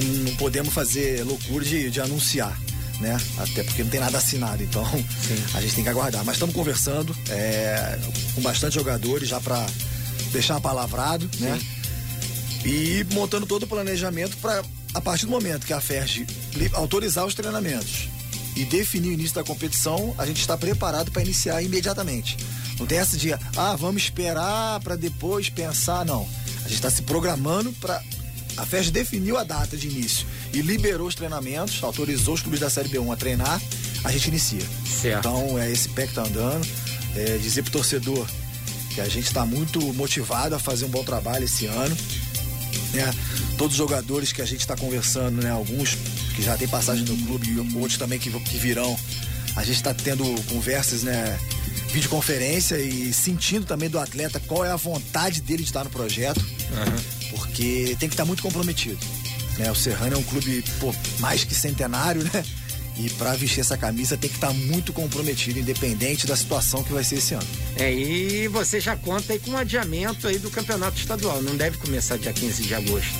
não, 0.00 0.24
não 0.24 0.36
podemos 0.36 0.72
fazer 0.72 1.24
loucura 1.24 1.64
de, 1.64 1.90
de 1.90 2.00
anunciar. 2.00 2.58
Né? 3.00 3.14
Até 3.38 3.62
porque 3.62 3.82
não 3.82 3.90
tem 3.90 4.00
nada 4.00 4.16
assinado, 4.16 4.62
então 4.62 4.82
a 5.52 5.60
gente 5.60 5.74
tem 5.74 5.84
que 5.84 5.90
aguardar. 5.90 6.24
Mas 6.24 6.36
estamos 6.36 6.54
conversando 6.54 7.14
é, 7.28 7.98
com 8.34 8.40
bastante 8.40 8.74
jogadores 8.74 9.28
já 9.28 9.38
para 9.38 9.66
deixar 10.32 10.60
palavrado, 10.60 11.28
né? 11.38 11.60
E 12.64 13.06
montando 13.12 13.46
todo 13.46 13.64
o 13.64 13.66
planejamento 13.66 14.36
para, 14.38 14.64
a 14.94 15.00
partir 15.00 15.26
do 15.26 15.30
momento 15.30 15.66
que 15.66 15.72
a 15.74 15.80
FERJ 15.80 16.26
autorizar 16.72 17.26
os 17.26 17.34
treinamentos 17.34 18.08
e 18.56 18.64
definir 18.64 19.10
o 19.10 19.12
início 19.12 19.34
da 19.34 19.44
competição, 19.44 20.14
a 20.16 20.24
gente 20.24 20.40
está 20.40 20.56
preparado 20.56 21.12
para 21.12 21.22
iniciar 21.22 21.62
imediatamente. 21.62 22.38
Não 22.78 22.86
tem 22.86 22.98
essa 22.98 23.16
de, 23.16 23.32
ah, 23.32 23.76
vamos 23.78 24.02
esperar 24.02 24.80
para 24.80 24.96
depois 24.96 25.50
pensar, 25.50 26.04
não. 26.04 26.26
A 26.58 26.68
gente 26.68 26.74
está 26.74 26.90
se 26.90 27.02
programando 27.02 27.72
para. 27.74 28.02
A 28.56 28.64
FERJ 28.64 28.90
definiu 28.90 29.36
a 29.36 29.44
data 29.44 29.76
de 29.76 29.88
início 29.88 30.26
e 30.52 30.60
liberou 30.60 31.06
os 31.06 31.14
treinamentos, 31.14 31.82
autorizou 31.82 32.34
os 32.34 32.40
clubes 32.40 32.60
da 32.60 32.70
Série 32.70 32.88
B1 32.88 33.12
a 33.12 33.16
treinar, 33.16 33.60
a 34.04 34.10
gente 34.10 34.28
inicia. 34.28 34.62
Certo. 35.00 35.18
Então, 35.18 35.58
é 35.58 35.70
esse 35.70 35.88
pé 35.90 36.02
que 36.02 36.10
está 36.10 36.22
andando. 36.22 36.66
É, 37.14 37.38
dizer 37.38 37.62
pro 37.62 37.72
torcedor 37.72 38.26
que 38.94 39.00
a 39.00 39.08
gente 39.08 39.26
está 39.26 39.46
muito 39.46 39.80
motivado 39.94 40.54
a 40.54 40.58
fazer 40.58 40.84
um 40.84 40.90
bom 40.90 41.02
trabalho 41.02 41.44
esse 41.44 41.64
ano 41.64 41.96
né? 42.96 43.12
Todos 43.56 43.74
os 43.74 43.78
jogadores 43.78 44.32
que 44.32 44.42
a 44.42 44.44
gente 44.44 44.60
está 44.60 44.76
conversando, 44.76 45.42
né? 45.42 45.50
Alguns 45.50 45.96
que 46.34 46.42
já 46.42 46.56
têm 46.56 46.66
passagem 46.66 47.04
no 47.04 47.16
clube 47.26 47.50
e 47.50 47.78
outros 47.78 47.98
também 47.98 48.18
que, 48.18 48.30
que 48.30 48.58
virão. 48.58 48.98
A 49.54 49.64
gente 49.64 49.76
está 49.76 49.94
tendo 49.94 50.24
conversas, 50.44 51.02
né? 51.02 51.38
Videoconferência 51.92 52.76
e 52.78 53.12
sentindo 53.12 53.64
também 53.64 53.88
do 53.88 53.98
atleta 53.98 54.40
qual 54.40 54.64
é 54.64 54.70
a 54.70 54.76
vontade 54.76 55.40
dele 55.40 55.62
de 55.62 55.68
estar 55.68 55.84
no 55.84 55.90
projeto, 55.90 56.44
porque 57.30 57.96
tem 57.98 58.08
que 58.08 58.14
estar 58.14 58.24
muito 58.24 58.42
comprometido. 58.42 58.98
Né? 59.58 59.70
O 59.70 59.74
Serrano 59.74 60.14
é 60.14 60.18
um 60.18 60.22
clube 60.22 60.62
pô, 60.80 60.94
mais 61.18 61.44
que 61.44 61.54
centenário, 61.54 62.22
né? 62.24 62.44
E 62.98 63.10
para 63.10 63.34
vestir 63.34 63.60
essa 63.60 63.76
camisa 63.76 64.16
tem 64.16 64.30
que 64.30 64.36
estar 64.36 64.52
muito 64.54 64.92
comprometido, 64.92 65.58
independente 65.58 66.26
da 66.26 66.34
situação 66.34 66.82
que 66.82 66.92
vai 66.92 67.04
ser 67.04 67.16
esse 67.16 67.34
ano. 67.34 67.46
É, 67.76 67.92
e 67.92 68.48
você 68.48 68.80
já 68.80 68.96
conta 68.96 69.34
aí 69.34 69.38
com 69.38 69.50
um 69.50 69.56
adiamento 69.56 70.26
aí 70.26 70.38
do 70.38 70.50
campeonato 70.50 70.98
estadual. 70.98 71.42
Não 71.42 71.54
deve 71.56 71.76
começar 71.76 72.16
dia 72.16 72.32
15 72.32 72.62
de 72.62 72.74
agosto. 72.74 73.12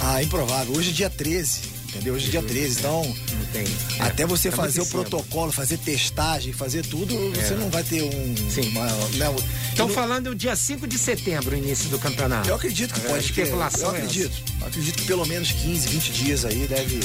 Ah, 0.00 0.20
improvável. 0.20 0.74
Hoje 0.76 0.90
é 0.90 0.92
dia 0.92 1.10
13, 1.10 1.60
entendeu? 1.90 2.14
Hoje 2.14 2.28
é 2.28 2.30
dia 2.30 2.42
13, 2.42 2.78
então. 2.78 3.02
Não 3.04 3.46
tem. 3.52 3.64
Até 3.98 4.26
você 4.26 4.50
tá 4.50 4.56
fazer 4.56 4.80
o 4.80 4.86
protocolo, 4.86 5.52
fazer 5.52 5.76
testagem, 5.78 6.52
fazer 6.52 6.84
tudo, 6.86 7.14
você 7.34 7.54
não 7.54 7.68
vai 7.70 7.82
ter 7.82 8.02
um. 8.02 8.34
Sim. 8.50 8.68
uma- 8.70 8.86
né, 8.86 9.26
Estão 9.70 9.88
eu, 9.88 9.94
falando 9.94 10.34
dia 10.34 10.54
5 10.56 10.86
de 10.86 10.98
setembro, 10.98 11.54
o 11.54 11.58
início 11.58 11.88
do 11.90 11.98
campeonato. 11.98 12.48
eu 12.48 12.54
acredito 12.54 12.94
que 12.94 13.00
A 13.06 13.10
pode 13.10 13.32
ter. 13.32 13.42
especulação 13.42 13.88
Eu 13.90 13.94
é 13.94 13.98
acredito. 13.98 14.42
Eu 14.60 14.66
acredito 14.66 14.96
que 14.96 15.04
pelo 15.04 15.26
menos 15.26 15.52
15, 15.52 15.88
20 15.88 16.12
dias 16.12 16.44
aí 16.44 16.66
deve, 16.66 17.00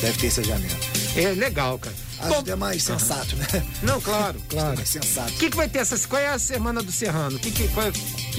deve 0.00 0.18
ter 0.18 0.26
esse 0.28 0.40
adiamento. 0.40 0.76
É 1.16 1.28
legal, 1.32 1.78
cara. 1.78 1.94
Acho 2.20 2.28
Bom, 2.28 2.38
até 2.40 2.54
mais 2.54 2.82
sensato, 2.82 3.34
né? 3.36 3.46
Não, 3.82 3.98
claro, 4.00 4.38
claro. 4.48 4.68
até 4.68 4.76
mais 4.76 4.88
sensato. 4.90 5.30
O 5.32 5.36
que, 5.38 5.50
que 5.50 5.56
vai 5.56 5.68
ter 5.68 5.78
essa. 5.78 5.96
Qual 6.06 6.20
é 6.20 6.28
a 6.28 6.38
semana 6.38 6.82
do 6.82 6.92
Serrano? 6.92 7.36
O 7.36 7.40
que, 7.40 7.50
que, 7.50 7.66
qual 7.68 7.86
é- 7.86 7.92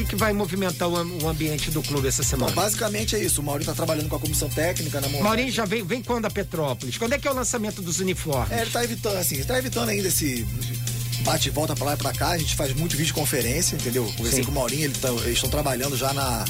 que, 0.03 0.09
que 0.11 0.15
vai 0.15 0.33
movimentar 0.33 0.87
o, 0.87 1.23
o 1.23 1.27
ambiente 1.27 1.71
do 1.71 1.81
clube 1.81 2.07
essa 2.07 2.23
semana? 2.23 2.51
basicamente 2.53 3.15
é 3.15 3.19
isso. 3.23 3.41
O 3.41 3.43
Maurinho 3.43 3.65
tá 3.69 3.75
trabalhando 3.75 4.09
com 4.09 4.15
a 4.15 4.19
comissão 4.19 4.49
técnica 4.49 4.99
na 4.99 5.07
montagem. 5.07 5.23
Maurinho 5.23 5.51
já 5.51 5.65
vem, 5.65 5.83
vem 5.83 6.01
quando 6.01 6.25
a 6.25 6.29
Petrópolis? 6.29 6.97
Quando 6.97 7.13
é 7.13 7.19
que 7.19 7.27
é 7.27 7.31
o 7.31 7.33
lançamento 7.35 7.81
dos 7.81 7.99
uniformes? 7.99 8.51
É, 8.51 8.61
ele 8.61 8.71
tá 8.71 8.83
evitando, 8.83 9.17
assim, 9.17 9.35
ele 9.35 9.45
tá 9.45 9.57
evitando 9.57 9.89
ainda 9.89 10.07
esse 10.07 10.45
bate 11.23 11.49
e 11.49 11.51
volta 11.51 11.75
pra 11.75 11.85
lá 11.85 11.93
e 11.93 11.97
pra 11.97 12.11
cá. 12.13 12.29
A 12.29 12.37
gente 12.37 12.55
faz 12.55 12.73
muito 12.73 12.95
videoconferência, 12.97 13.75
entendeu? 13.75 14.05
Conversei 14.17 14.39
Sim. 14.39 14.45
com 14.45 14.51
o 14.51 14.55
Maurinho, 14.55 14.85
ele 14.85 14.93
tá- 14.95 15.09
eles 15.09 15.33
estão 15.33 15.49
trabalhando 15.49 15.95
já 15.97 16.13
na, 16.13 16.45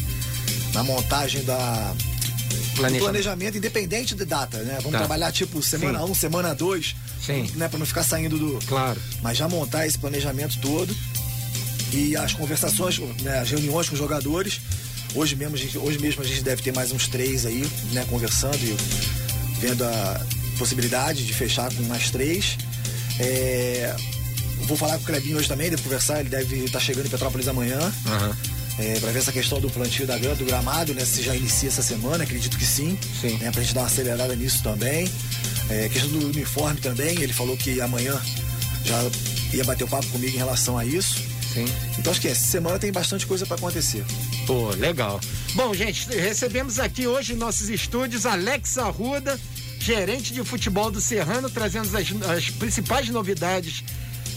na 0.73 0.83
montagem 0.83 1.43
da. 1.43 1.93
do 1.93 2.75
Planejamento. 2.77 3.03
planejamento 3.03 3.57
independente 3.57 4.15
de 4.15 4.23
data, 4.25 4.57
né? 4.59 4.75
Vamos 4.77 4.91
Tá. 4.93 4.99
trabalhar 4.99 5.31
tipo 5.31 5.61
semana 5.61 5.99
Sim. 5.99 6.05
1, 6.05 6.11
um, 6.11 6.13
semana 6.15 6.55
2, 6.55 6.95
Sim. 7.25 7.49
né? 7.55 7.67
Pra 7.67 7.77
não 7.77 7.85
ficar 7.85 8.03
saindo 8.03 8.37
do. 8.37 8.59
Claro. 8.65 8.99
Mas 9.21 9.37
já 9.37 9.47
montar 9.49 9.85
esse 9.85 9.97
planejamento 9.99 10.57
todo 10.61 10.95
e 11.91 12.15
as 12.15 12.33
conversações, 12.33 12.99
né, 13.21 13.39
as 13.39 13.49
reuniões 13.49 13.87
com 13.87 13.93
os 13.93 13.99
jogadores. 13.99 14.59
Hoje 15.13 15.35
mesmo, 15.35 15.55
a 15.55 15.59
gente, 15.59 15.77
hoje 15.77 15.99
mesmo 15.99 16.21
a 16.21 16.25
gente 16.25 16.41
deve 16.41 16.61
ter 16.61 16.73
mais 16.73 16.91
uns 16.91 17.07
três 17.07 17.45
aí, 17.45 17.67
né, 17.91 18.05
conversando 18.09 18.57
e 18.57 18.75
vendo 19.59 19.83
a 19.83 20.25
possibilidade 20.57 21.25
de 21.25 21.33
fechar 21.33 21.73
com 21.73 21.83
mais 21.83 22.09
três. 22.09 22.57
É, 23.19 23.95
vou 24.61 24.77
falar 24.77 24.97
com 24.97 25.03
o 25.03 25.05
Clebinho 25.05 25.37
hoje 25.37 25.47
também, 25.47 25.69
devo 25.69 25.83
conversar, 25.83 26.21
ele 26.21 26.29
deve 26.29 26.63
estar 26.63 26.79
chegando 26.79 27.07
em 27.07 27.09
Petrópolis 27.09 27.47
amanhã. 27.47 27.79
Aham. 28.05 28.37
É, 28.79 28.99
para 28.99 29.11
ver 29.11 29.19
essa 29.19 29.31
questão 29.31 29.59
do 29.59 29.69
plantio 29.69 30.07
da 30.07 30.17
grama, 30.17 30.35
do 30.35 30.45
gramado, 30.45 30.93
né? 30.93 31.03
Se 31.03 31.21
já 31.21 31.35
inicia 31.35 31.67
essa 31.67 31.83
semana, 31.83 32.23
acredito 32.23 32.57
que 32.57 32.65
sim. 32.65 32.97
Sim. 33.19 33.37
Né, 33.37 33.51
pra 33.51 33.61
gente 33.61 33.73
dar 33.73 33.81
uma 33.81 33.87
acelerada 33.87 34.35
nisso 34.35 34.63
também. 34.63 35.11
É, 35.69 35.89
questão 35.89 36.09
do 36.09 36.27
uniforme 36.27 36.79
também, 36.79 37.21
ele 37.21 37.33
falou 37.33 37.55
que 37.57 37.81
amanhã 37.81 38.19
já 38.85 38.97
ia 39.53 39.63
bater 39.63 39.83
o 39.83 39.87
papo 39.87 40.07
comigo 40.07 40.33
em 40.33 40.37
relação 40.37 40.77
a 40.77 40.85
isso. 40.85 41.30
Sim. 41.53 41.65
Então 41.99 42.11
acho 42.11 42.21
que 42.21 42.27
essa 42.27 42.45
semana 42.45 42.79
tem 42.79 42.91
bastante 42.91 43.25
coisa 43.27 43.45
para 43.45 43.57
acontecer. 43.57 44.05
Pô, 44.47 44.69
legal. 44.69 45.19
Bom, 45.53 45.73
gente, 45.73 46.07
recebemos 46.09 46.79
aqui 46.79 47.07
hoje 47.07 47.33
em 47.33 47.35
nossos 47.35 47.69
estúdios 47.69 48.25
Alex 48.25 48.77
Arruda, 48.77 49.39
gerente 49.79 50.33
de 50.33 50.43
futebol 50.43 50.89
do 50.89 51.01
Serrano, 51.01 51.49
trazendo 51.49 51.85
as, 51.97 52.05
as 52.29 52.49
principais 52.49 53.09
novidades 53.09 53.83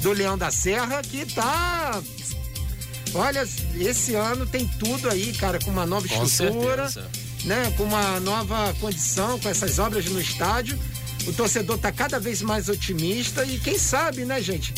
do 0.03 0.13
Leão 0.13 0.37
da 0.37 0.51
Serra, 0.51 1.01
que 1.03 1.25
tá. 1.27 2.03
Olha, 3.15 3.47
esse 3.79 4.15
ano 4.17 4.45
tem 4.45 4.67
tudo 4.67 5.09
aí, 5.09 5.33
cara, 5.35 5.59
com 5.61 5.71
uma 5.71 5.87
nova 5.87 6.09
Com 6.09 6.25
estrutura, 6.25 6.89
certeza. 6.89 7.09
né? 7.45 7.73
Com 7.77 7.85
uma 7.85 8.19
nova 8.19 8.75
condição, 8.81 9.39
com 9.39 9.49
essas 9.49 9.79
obras 9.79 10.05
no 10.07 10.21
estádio. 10.21 10.77
O 11.27 11.33
torcedor 11.33 11.79
tá 11.79 11.91
cada 11.93 12.19
vez 12.19 12.43
mais 12.43 12.69
otimista 12.69 13.45
e 13.47 13.59
quem 13.59 13.79
sabe, 13.79 14.25
né, 14.25 14.43
gente? 14.43 14.75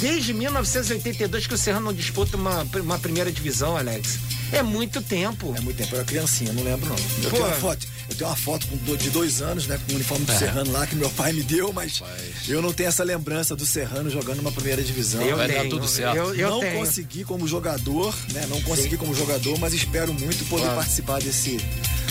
Desde 0.00 0.32
1982 0.34 1.46
que 1.46 1.54
o 1.54 1.58
Serrano 1.58 1.86
não 1.86 1.92
disputa 1.94 2.36
uma, 2.36 2.66
uma 2.80 2.98
primeira 2.98 3.30
divisão, 3.32 3.76
Alex. 3.76 4.18
É 4.52 4.62
muito 4.62 5.00
tempo. 5.00 5.54
É 5.56 5.60
muito 5.60 5.76
tempo, 5.76 5.94
eu 5.94 5.98
era 6.00 6.04
criancinha, 6.06 6.52
não 6.52 6.62
lembro 6.62 6.88
não. 6.88 6.96
Eu 7.22 7.30
Pô. 7.30 7.36
tenho 7.36 7.46
uma 7.46 7.54
foto, 7.56 7.86
eu 8.10 8.14
tenho 8.16 8.30
uma 8.30 8.36
foto 8.36 8.66
com 8.66 8.96
de 8.96 9.10
dois 9.10 9.40
anos, 9.42 9.66
né, 9.66 9.80
com 9.86 9.92
o 9.92 9.94
uniforme 9.96 10.24
do 10.26 10.32
É. 10.32 10.38
Serrano 10.38 10.70
lá 10.70 10.86
que 10.86 10.94
meu 10.94 11.10
pai 11.10 11.32
me 11.32 11.42
deu, 11.42 11.72
mas 11.72 12.02
eu 12.46 12.60
não 12.60 12.72
tenho 12.72 12.88
essa 12.88 13.02
lembrança 13.02 13.56
do 13.56 13.64
Serrano 13.66 14.10
jogando 14.10 14.40
uma 14.40 14.52
primeira 14.52 14.82
divisão. 14.82 15.22
Eu 15.22 15.36
Vai 15.36 15.48
dar 15.48 15.54
tenho, 15.60 15.70
tudo 15.70 15.88
certo. 15.88 16.16
Eu, 16.16 16.34
eu 16.34 16.50
não 16.50 16.60
tenho. 16.60 16.78
consegui 16.78 17.24
como 17.24 17.48
jogador, 17.48 18.14
né? 18.32 18.46
Não 18.48 18.60
consegui 18.62 18.96
como 18.96 19.14
jogador, 19.14 19.58
mas 19.58 19.72
espero 19.72 20.12
muito 20.12 20.44
poder 20.48 20.64
Claro. 20.64 20.76
participar 20.76 21.20
desse. 21.20 21.58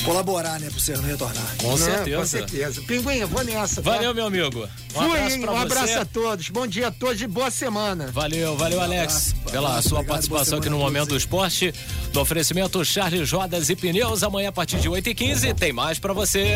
Colaborar, 0.03 0.59
né, 0.59 0.69
pro 0.69 0.79
Serrano 0.79 1.07
retornar. 1.07 1.43
Com 1.57 1.69
Não, 1.69 1.77
certeza. 1.77 2.17
Com 2.17 2.25
certeza. 2.25 2.81
Pinguim, 2.81 3.17
eu 3.17 3.27
vou 3.27 3.43
nessa. 3.43 3.81
tá? 3.81 3.91
Valeu, 3.91 4.13
meu 4.13 4.25
amigo. 4.27 4.67
Um 4.95 4.99
Fui, 4.99 5.17
abraço 5.19 5.35
Um 5.37 5.41
você. 5.41 5.57
abraço 5.57 5.99
a 5.99 6.05
todos. 6.05 6.49
Bom 6.49 6.67
dia 6.67 6.87
a 6.87 6.91
todos 6.91 7.21
e 7.21 7.27
boa 7.27 7.49
semana. 7.49 8.07
Valeu, 8.11 8.55
valeu, 8.57 8.79
Alex, 8.81 9.33
pela 9.49 9.81
sua 9.81 9.99
obrigado, 9.99 10.05
participação 10.07 10.59
aqui 10.59 10.69
no 10.69 10.77
Momento 10.77 11.09
do 11.09 11.17
Esporte. 11.17 11.73
Do 12.11 12.21
oferecimento 12.21 12.83
Charles 12.85 13.31
Rodas 13.31 13.69
e 13.69 13.75
Pneus. 13.75 14.21
Amanhã, 14.23 14.49
a 14.49 14.51
partir 14.51 14.79
de 14.79 14.87
8h15, 14.89 15.53
tem 15.55 15.73
mais 15.73 15.97
pra 15.97 16.13
você. 16.13 16.53